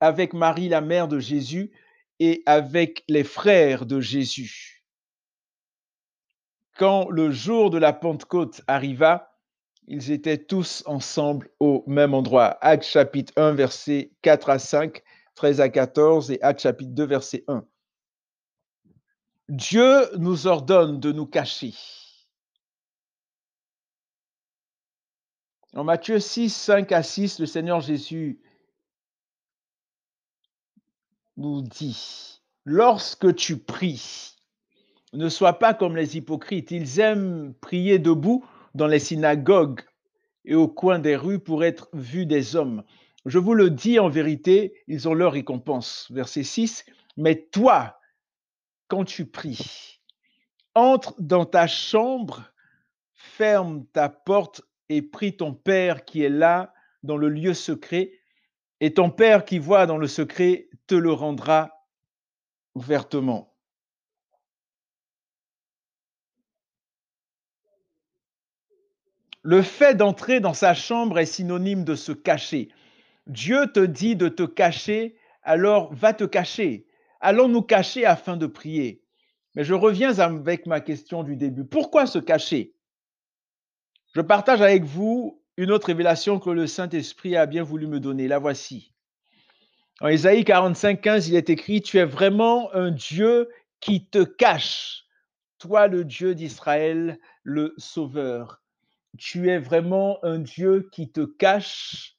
avec 0.00 0.32
Marie, 0.32 0.68
la 0.68 0.80
mère 0.80 1.08
de 1.08 1.18
Jésus, 1.18 1.72
et 2.18 2.42
avec 2.46 3.04
les 3.08 3.24
frères 3.24 3.86
de 3.86 4.00
Jésus. 4.00 4.84
Quand 6.76 7.08
le 7.08 7.30
jour 7.30 7.70
de 7.70 7.78
la 7.78 7.92
Pentecôte 7.92 8.62
arriva, 8.66 9.32
ils 9.86 10.10
étaient 10.10 10.38
tous 10.38 10.82
ensemble 10.86 11.48
au 11.60 11.84
même 11.86 12.12
endroit. 12.12 12.58
Acte 12.60 12.84
chapitre 12.84 13.32
1, 13.36 13.52
verset 13.52 14.10
4 14.22 14.50
à 14.50 14.58
5, 14.58 15.02
13 15.34 15.60
à 15.60 15.68
14 15.68 16.30
et 16.30 16.42
Acte 16.42 16.60
chapitre 16.60 16.92
2, 16.92 17.04
verset 17.04 17.44
1. 17.48 17.64
Dieu 19.48 20.16
nous 20.18 20.46
ordonne 20.46 20.98
de 21.00 21.12
nous 21.12 21.26
cacher. 21.26 21.74
En 25.74 25.84
Matthieu 25.84 26.18
6, 26.18 26.50
5 26.54 26.92
à 26.92 27.02
6, 27.02 27.38
le 27.38 27.46
Seigneur 27.46 27.80
Jésus 27.80 28.40
nous 31.36 31.60
dit, 31.62 32.40
lorsque 32.64 33.34
tu 33.36 33.58
pries, 33.58 34.36
ne 35.12 35.28
sois 35.28 35.54
pas 35.54 35.74
comme 35.74 35.96
les 35.96 36.16
hypocrites. 36.16 36.70
Ils 36.70 37.00
aiment 37.00 37.54
prier 37.60 37.98
debout 37.98 38.44
dans 38.74 38.86
les 38.86 38.98
synagogues 38.98 39.80
et 40.44 40.54
au 40.54 40.68
coin 40.68 40.98
des 40.98 41.16
rues 41.16 41.38
pour 41.38 41.64
être 41.64 41.88
vus 41.92 42.26
des 42.26 42.56
hommes. 42.56 42.84
Je 43.24 43.38
vous 43.38 43.54
le 43.54 43.70
dis 43.70 43.98
en 43.98 44.08
vérité, 44.08 44.74
ils 44.86 45.08
ont 45.08 45.14
leur 45.14 45.32
récompense. 45.32 46.06
Verset 46.10 46.42
6. 46.42 46.84
Mais 47.16 47.48
toi, 47.50 47.98
quand 48.88 49.04
tu 49.04 49.26
pries, 49.26 50.00
entre 50.74 51.14
dans 51.18 51.44
ta 51.44 51.66
chambre, 51.66 52.44
ferme 53.12 53.86
ta 53.92 54.08
porte 54.08 54.62
et 54.88 55.02
prie 55.02 55.36
ton 55.36 55.54
Père 55.54 56.04
qui 56.04 56.22
est 56.22 56.28
là 56.30 56.72
dans 57.02 57.16
le 57.16 57.28
lieu 57.28 57.54
secret, 57.54 58.12
et 58.80 58.94
ton 58.94 59.10
Père 59.10 59.44
qui 59.44 59.58
voit 59.58 59.86
dans 59.86 59.98
le 59.98 60.06
secret 60.06 60.68
te 60.86 60.94
le 60.94 61.12
rendra 61.12 61.70
ouvertement. 62.74 63.54
Le 69.42 69.62
fait 69.62 69.94
d'entrer 69.94 70.40
dans 70.40 70.54
sa 70.54 70.74
chambre 70.74 71.20
est 71.20 71.26
synonyme 71.26 71.84
de 71.84 71.94
se 71.94 72.10
cacher. 72.10 72.68
Dieu 73.28 73.70
te 73.72 73.78
dit 73.78 74.16
de 74.16 74.28
te 74.28 74.42
cacher, 74.42 75.16
alors 75.44 75.94
va 75.94 76.12
te 76.12 76.24
cacher. 76.24 76.86
Allons 77.20 77.48
nous 77.48 77.62
cacher 77.62 78.04
afin 78.04 78.36
de 78.36 78.46
prier. 78.46 79.02
Mais 79.54 79.64
je 79.64 79.74
reviens 79.74 80.18
avec 80.18 80.66
ma 80.66 80.80
question 80.80 81.22
du 81.22 81.36
début. 81.36 81.64
Pourquoi 81.64 82.06
se 82.06 82.18
cacher? 82.18 82.74
Je 84.14 84.20
partage 84.20 84.60
avec 84.60 84.84
vous 84.84 85.42
une 85.56 85.70
autre 85.70 85.86
révélation 85.86 86.38
que 86.38 86.50
le 86.50 86.66
Saint-Esprit 86.66 87.36
a 87.36 87.46
bien 87.46 87.62
voulu 87.62 87.86
me 87.86 88.00
donner. 88.00 88.28
La 88.28 88.38
voici. 88.38 88.92
En 90.00 90.08
Ésaïe 90.08 90.44
45, 90.44 91.00
15, 91.00 91.28
il 91.28 91.36
est 91.36 91.48
écrit, 91.48 91.80
Tu 91.80 91.98
es 91.98 92.04
vraiment 92.04 92.72
un 92.74 92.90
Dieu 92.90 93.48
qui 93.80 94.06
te 94.06 94.24
cache, 94.24 95.04
toi 95.58 95.86
le 95.86 96.04
Dieu 96.04 96.34
d'Israël, 96.34 97.18
le 97.42 97.74
Sauveur. 97.78 98.62
Tu 99.16 99.48
es 99.48 99.58
vraiment 99.58 100.22
un 100.22 100.38
Dieu 100.38 100.90
qui 100.92 101.10
te 101.10 101.24
cache, 101.24 102.16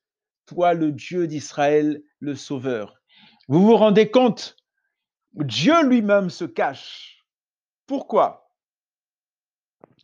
toi 0.47 0.73
le 0.73 0.91
Dieu 0.91 1.27
d'Israël, 1.27 2.01
le 2.19 2.36
Sauveur. 2.36 2.95
Vous 3.47 3.63
vous 3.63 3.77
rendez 3.77 4.10
compte 4.10 4.57
Dieu 5.43 5.84
lui-même 5.84 6.30
se 6.30 6.45
cache. 6.45 7.26
Pourquoi? 7.86 8.52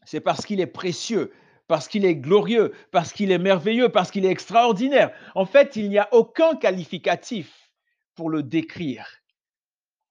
C'est 0.05 0.21
parce 0.21 0.45
qu'il 0.45 0.59
est 0.59 0.67
précieux, 0.67 1.31
parce 1.67 1.87
qu'il 1.87 2.05
est 2.05 2.15
glorieux, 2.15 2.73
parce 2.91 3.13
qu'il 3.13 3.31
est 3.31 3.37
merveilleux, 3.37 3.89
parce 3.89 4.11
qu'il 4.11 4.25
est 4.25 4.31
extraordinaire. 4.31 5.11
En 5.35 5.45
fait, 5.45 5.75
il 5.75 5.89
n'y 5.89 5.97
a 5.97 6.09
aucun 6.13 6.55
qualificatif 6.55 7.71
pour 8.15 8.29
le 8.29 8.43
décrire. 8.43 9.07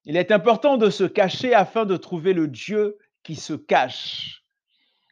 Il 0.04 0.16
est 0.16 0.32
important 0.32 0.76
de 0.76 0.90
se 0.90 1.04
cacher 1.04 1.54
afin 1.54 1.84
de 1.84 1.96
trouver 1.96 2.32
le 2.32 2.48
Dieu 2.48 2.98
qui 3.22 3.36
se 3.36 3.52
cache. 3.52 4.44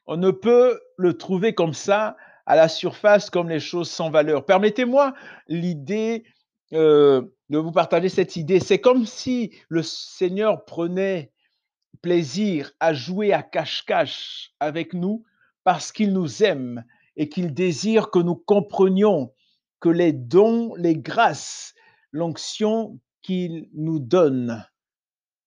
On 0.07 0.17
ne 0.17 0.33
peut 0.33 0.81
le 0.97 1.17
trouver 1.17 1.55
comme 1.55 1.75
ça 1.75 2.17
à 2.47 2.57
la 2.57 2.69
surface 2.69 3.31
comme 3.31 3.49
les 3.49 3.61
choses 3.61 3.89
sans 3.89 4.11
valeur. 4.11 4.45
Permettez-moi 4.45 5.15
l'idée 5.47 6.25
euh, 6.73 7.23
de 7.51 7.59
vous 7.59 7.73
partager 7.73 8.09
cette 8.09 8.37
idée. 8.37 8.61
C'est 8.61 8.81
comme 8.81 9.05
si 9.05 9.53
le 9.69 9.83
Seigneur 9.83 10.65
prenait 10.65 11.33
plaisir 12.01 12.73
à 12.81 12.95
jouer 12.95 13.33
à 13.33 13.43
cache-cache 13.43 14.53
avec 14.61 14.95
nous 14.95 15.25
parce 15.65 15.93
qu'il 15.93 16.13
nous 16.13 16.43
aime 16.43 16.85
et 17.17 17.29
qu'il 17.29 17.53
désire 17.53 18.11
que 18.11 18.21
nous 18.21 18.37
comprenions 18.37 19.35
que 19.81 19.89
les 19.89 20.13
dons, 20.13 20.75
les 20.77 20.97
grâces, 20.97 21.75
l'onction 22.13 22.99
qu'il 23.23 23.69
nous 23.75 23.99
donne, 23.99 24.65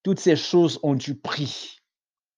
toutes 0.03 0.19
ces 0.19 0.35
choses 0.35 0.79
ont 0.83 0.95
du 0.95 1.15
prix. 1.15 1.77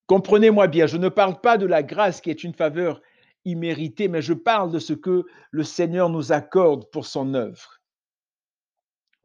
Comprenez-moi 0.08 0.67
bien, 0.67 0.86
je 0.86 0.97
ne 0.97 1.10
parle 1.10 1.41
pas 1.41 1.58
de 1.58 1.65
la 1.65 1.82
grâce 1.82 2.21
qui 2.21 2.30
est 2.30 2.43
une 2.43 2.54
faveur 2.54 3.01
imméritée, 3.43 4.08
mais 4.08 4.21
je 4.21 4.34
parle 4.34 4.71
de 4.71 4.80
ce 4.80 4.93
que 4.93 5.25
le 5.51 5.63
Seigneur 5.63 6.10
nous 6.10 6.32
accorde 6.32 6.89
pour 6.91 7.06
son 7.06 7.34
œuvre. 7.34 7.82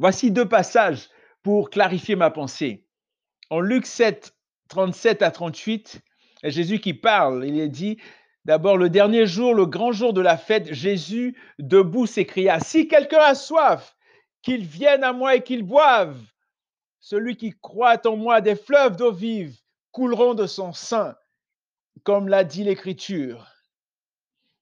Voici 0.00 0.30
deux 0.30 0.48
passages 0.48 1.10
pour 1.42 1.68
clarifier 1.68 2.16
ma 2.16 2.30
pensée. 2.30 2.86
En 3.50 3.60
Luc 3.60 3.84
7, 3.84 4.34
37 4.70 5.20
à 5.20 5.30
38, 5.30 6.00
Jésus 6.44 6.80
qui 6.80 6.94
parle, 6.94 7.44
il 7.46 7.60
est 7.60 7.68
dit, 7.68 7.98
D'abord, 8.46 8.78
le 8.78 8.88
dernier 8.88 9.26
jour, 9.26 9.52
le 9.52 9.66
grand 9.66 9.92
jour 9.92 10.14
de 10.14 10.22
la 10.22 10.38
fête, 10.38 10.72
Jésus, 10.72 11.36
debout, 11.58 12.06
s'écria, 12.06 12.60
Si 12.60 12.88
quelqu'un 12.88 13.20
a 13.20 13.34
soif, 13.34 13.94
qu'il 14.40 14.64
vienne 14.64 15.04
à 15.04 15.12
moi 15.12 15.36
et 15.36 15.42
qu'il 15.42 15.64
boive. 15.64 16.18
Celui 17.00 17.36
qui 17.36 17.52
croit 17.60 18.00
en 18.06 18.16
moi, 18.16 18.40
des 18.40 18.56
fleuves 18.56 18.96
d'eau 18.96 19.12
vive 19.12 19.54
couleront 19.92 20.32
de 20.32 20.46
son 20.46 20.72
sein, 20.72 21.14
comme 22.04 22.26
l'a 22.26 22.44
dit 22.44 22.64
l'Écriture. 22.64 23.46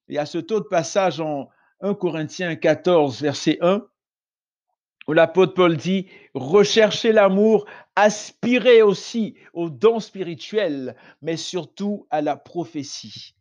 Il 0.09 0.15
y 0.15 0.17
a 0.17 0.25
ce 0.25 0.37
taux 0.37 0.59
de 0.59 0.67
passage 0.67 1.21
en 1.21 1.47
1 1.79 1.93
Corinthiens 1.93 2.57
14, 2.57 3.21
verset 3.21 3.57
1, 3.61 3.77
où 3.77 3.87
l'apôtre 5.13 5.53
Paul 5.53 5.77
dit, 5.77 6.07
recherchez 6.33 7.11
l'amour, 7.11 7.65
aspirez 7.95 8.81
aussi 8.81 9.35
aux 9.53 9.69
dons 9.69 9.99
spirituels, 9.99 10.95
mais 11.21 11.37
surtout 11.37 12.07
à 12.09 12.21
la 12.21 12.35
prophétie. 12.35 13.35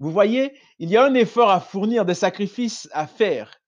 Vous 0.00 0.10
voyez, 0.10 0.54
il 0.78 0.90
y 0.90 0.96
a 0.96 1.04
un 1.04 1.14
effort 1.14 1.50
à 1.50 1.60
fournir, 1.60 2.04
des 2.04 2.14
sacrifices 2.14 2.88
à 2.92 3.06
faire. 3.06 3.60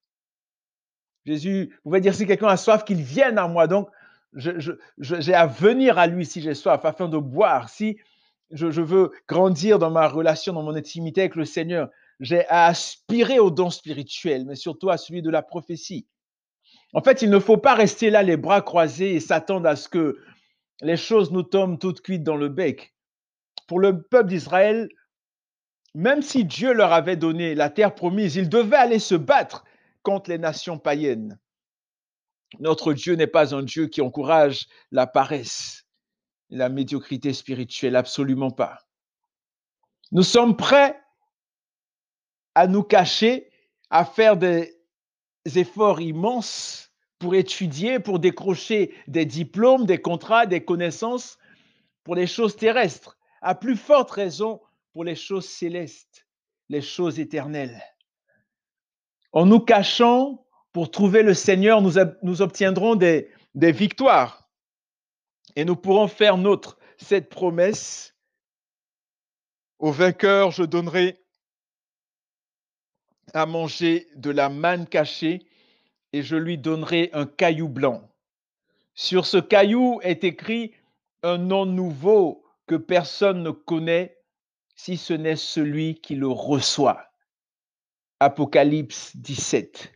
Jésus 1.27 1.77
pouvait 1.83 2.01
dire 2.01 2.15
si 2.15 2.27
quelqu'un 2.27 2.49
a 2.49 2.57
soif, 2.57 2.85
qu'il 2.85 3.03
vienne 3.03 3.39
à 3.39 3.49
moi. 3.49 3.67
Donc, 3.67 3.89
j'ai 4.35 5.35
à 5.35 5.47
venir 5.47 5.99
à 5.99 6.07
lui 6.07 6.25
si 6.25 6.41
j'ai 6.41 6.55
soif, 6.55 6.85
afin 6.85 7.09
de 7.09 7.19
boire. 7.19 7.69
Si 7.69 7.99
je, 8.51 8.81
veux 8.81 9.11
grandir 9.29 9.79
dans 9.79 9.91
ma 9.91 10.09
relation, 10.09 10.53
dans 10.53 10.63
mon 10.63 10.75
intimité 10.75 11.23
avec 11.23 11.37
le 11.37 11.45
Seigneur, 11.45 11.91
j'ai 12.21 12.47
à 12.49 12.67
aspirer 12.67 13.39
au 13.39 13.51
don 13.51 13.71
spirituel, 13.71 14.45
mais 14.45 14.55
surtout 14.55 14.91
à 14.91 14.99
celui 14.99 15.23
de 15.23 15.31
la 15.31 15.43
prophétie. 15.43 16.07
En 16.92 17.03
fait, 17.03 17.22
il 17.22 17.31
ne 17.31 17.38
faut 17.38 17.57
pas 17.57 17.74
rester 17.74 18.11
là 18.11 18.22
les 18.22 18.37
bras 18.37 18.62
croisés 18.62 19.14
et 19.14 19.20
s'attendre 19.20 19.68
à 19.68 19.76
ce 19.76 19.88
que 19.88 20.18
les 20.83 20.96
choses 20.96 21.31
nous 21.31 21.42
tombent 21.42 21.79
toutes 21.79 22.00
cuites 22.00 22.24
dans 22.24 22.37
le 22.37 22.48
bec. 22.48 22.94
Pour 23.68 23.79
le 23.79 24.03
peuple 24.03 24.29
d'Israël, 24.29 24.88
même 25.94 26.22
si 26.22 26.44
Dieu 26.44 26.72
leur 26.72 26.92
avait 26.92 27.16
donné 27.16 27.55
la 27.55 27.70
terre 27.70 27.94
promise, 27.94 28.37
ils 28.37 28.48
devaient 28.48 28.76
aller 28.76 28.98
se 28.98 29.14
battre 29.14 29.64
contre 30.03 30.31
les 30.31 30.38
nations 30.38 30.79
païennes. 30.79 31.38
Notre 32.59 32.92
Dieu 32.92 33.14
n'est 33.14 33.29
pas 33.29 33.55
un 33.55 33.62
Dieu 33.62 33.87
qui 33.87 34.00
encourage 34.00 34.66
la 34.90 35.07
paresse, 35.07 35.85
la 36.48 36.68
médiocrité 36.68 37.33
spirituelle, 37.33 37.94
absolument 37.94 38.50
pas. 38.50 38.79
Nous 40.11 40.24
sommes 40.24 40.57
prêts 40.57 41.00
à 42.57 42.66
nous 42.66 42.83
cacher, 42.83 43.48
à 43.90 44.05
faire 44.05 44.37
des 44.37 44.80
efforts 45.44 46.00
immenses 46.00 46.90
pour 47.18 47.35
étudier, 47.35 47.98
pour 47.98 48.18
décrocher 48.18 48.94
des 49.07 49.26
diplômes, 49.26 49.87
des 49.87 50.00
contrats, 50.00 50.46
des 50.46 50.64
connaissances 50.64 51.38
pour 52.05 52.14
les 52.14 52.26
choses 52.26 52.57
terrestres. 52.57 53.18
À 53.42 53.55
plus 53.55 53.76
forte 53.76 54.11
raison 54.11 54.61
pour 54.92 55.05
les 55.05 55.14
choses 55.14 55.48
célestes, 55.48 56.26
les 56.68 56.83
choses 56.83 57.20
éternelles. 57.20 57.83
En 59.33 59.46
nous 59.46 59.61
cachant 59.61 60.44
pour 60.72 60.90
trouver 60.90 61.22
le 61.22 61.35
Seigneur, 61.35 61.83
nous, 61.83 62.42
obtiendrons 62.42 62.94
des, 62.96 63.31
victoires 63.55 64.48
et 65.57 65.64
nous 65.64 65.76
pourrons 65.76 66.09
faire 66.09 66.37
notre 66.37 66.79
cette 66.96 67.29
promesse. 67.29 68.14
Au 69.79 69.90
vainqueur, 69.90 70.50
je 70.50 70.62
donnerai 70.62 71.19
à 73.35 73.47
manger 73.47 74.09
de 74.16 74.31
la 74.31 74.49
manne 74.49 74.87
cachée 74.87 75.47
et 76.12 76.23
je 76.23 76.37
lui 76.37 76.59
donnerai 76.59 77.11
un 77.12 77.27
caillou 77.27 77.69
blanc. 77.69 78.09
Sur 78.95 79.27
ce 79.27 79.38
caillou 79.38 80.01
est 80.03 80.25
écrit 80.25 80.73
un 81.23 81.38
nom 81.38 81.66
nouveau 81.66 82.45
que 82.66 82.75
personne 82.75 83.43
ne 83.43 83.51
connaît 83.51 84.19
si 84.75 84.97
ce 84.97 85.12
n'est 85.12 85.37
celui 85.37 86.01
qui 86.01 86.14
le 86.14 86.29
reçoit. 86.29 87.11
Apocalypse 88.21 89.16
17. 89.16 89.93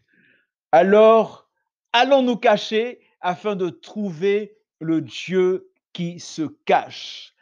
Alors, 0.73 1.49
allons 1.92 2.23
nous 2.23 2.37
cacher 2.37 3.01
afin 3.20 3.57
de 3.57 3.68
trouver 3.68 4.57
le 4.81 5.01
Dieu 5.01 5.70
qui 5.92 6.20
se 6.20 6.42
cache. 6.64 7.35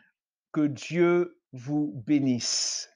Que 0.52 0.66
Dieu 0.66 1.40
vous 1.52 1.92
bénisse. 2.06 2.90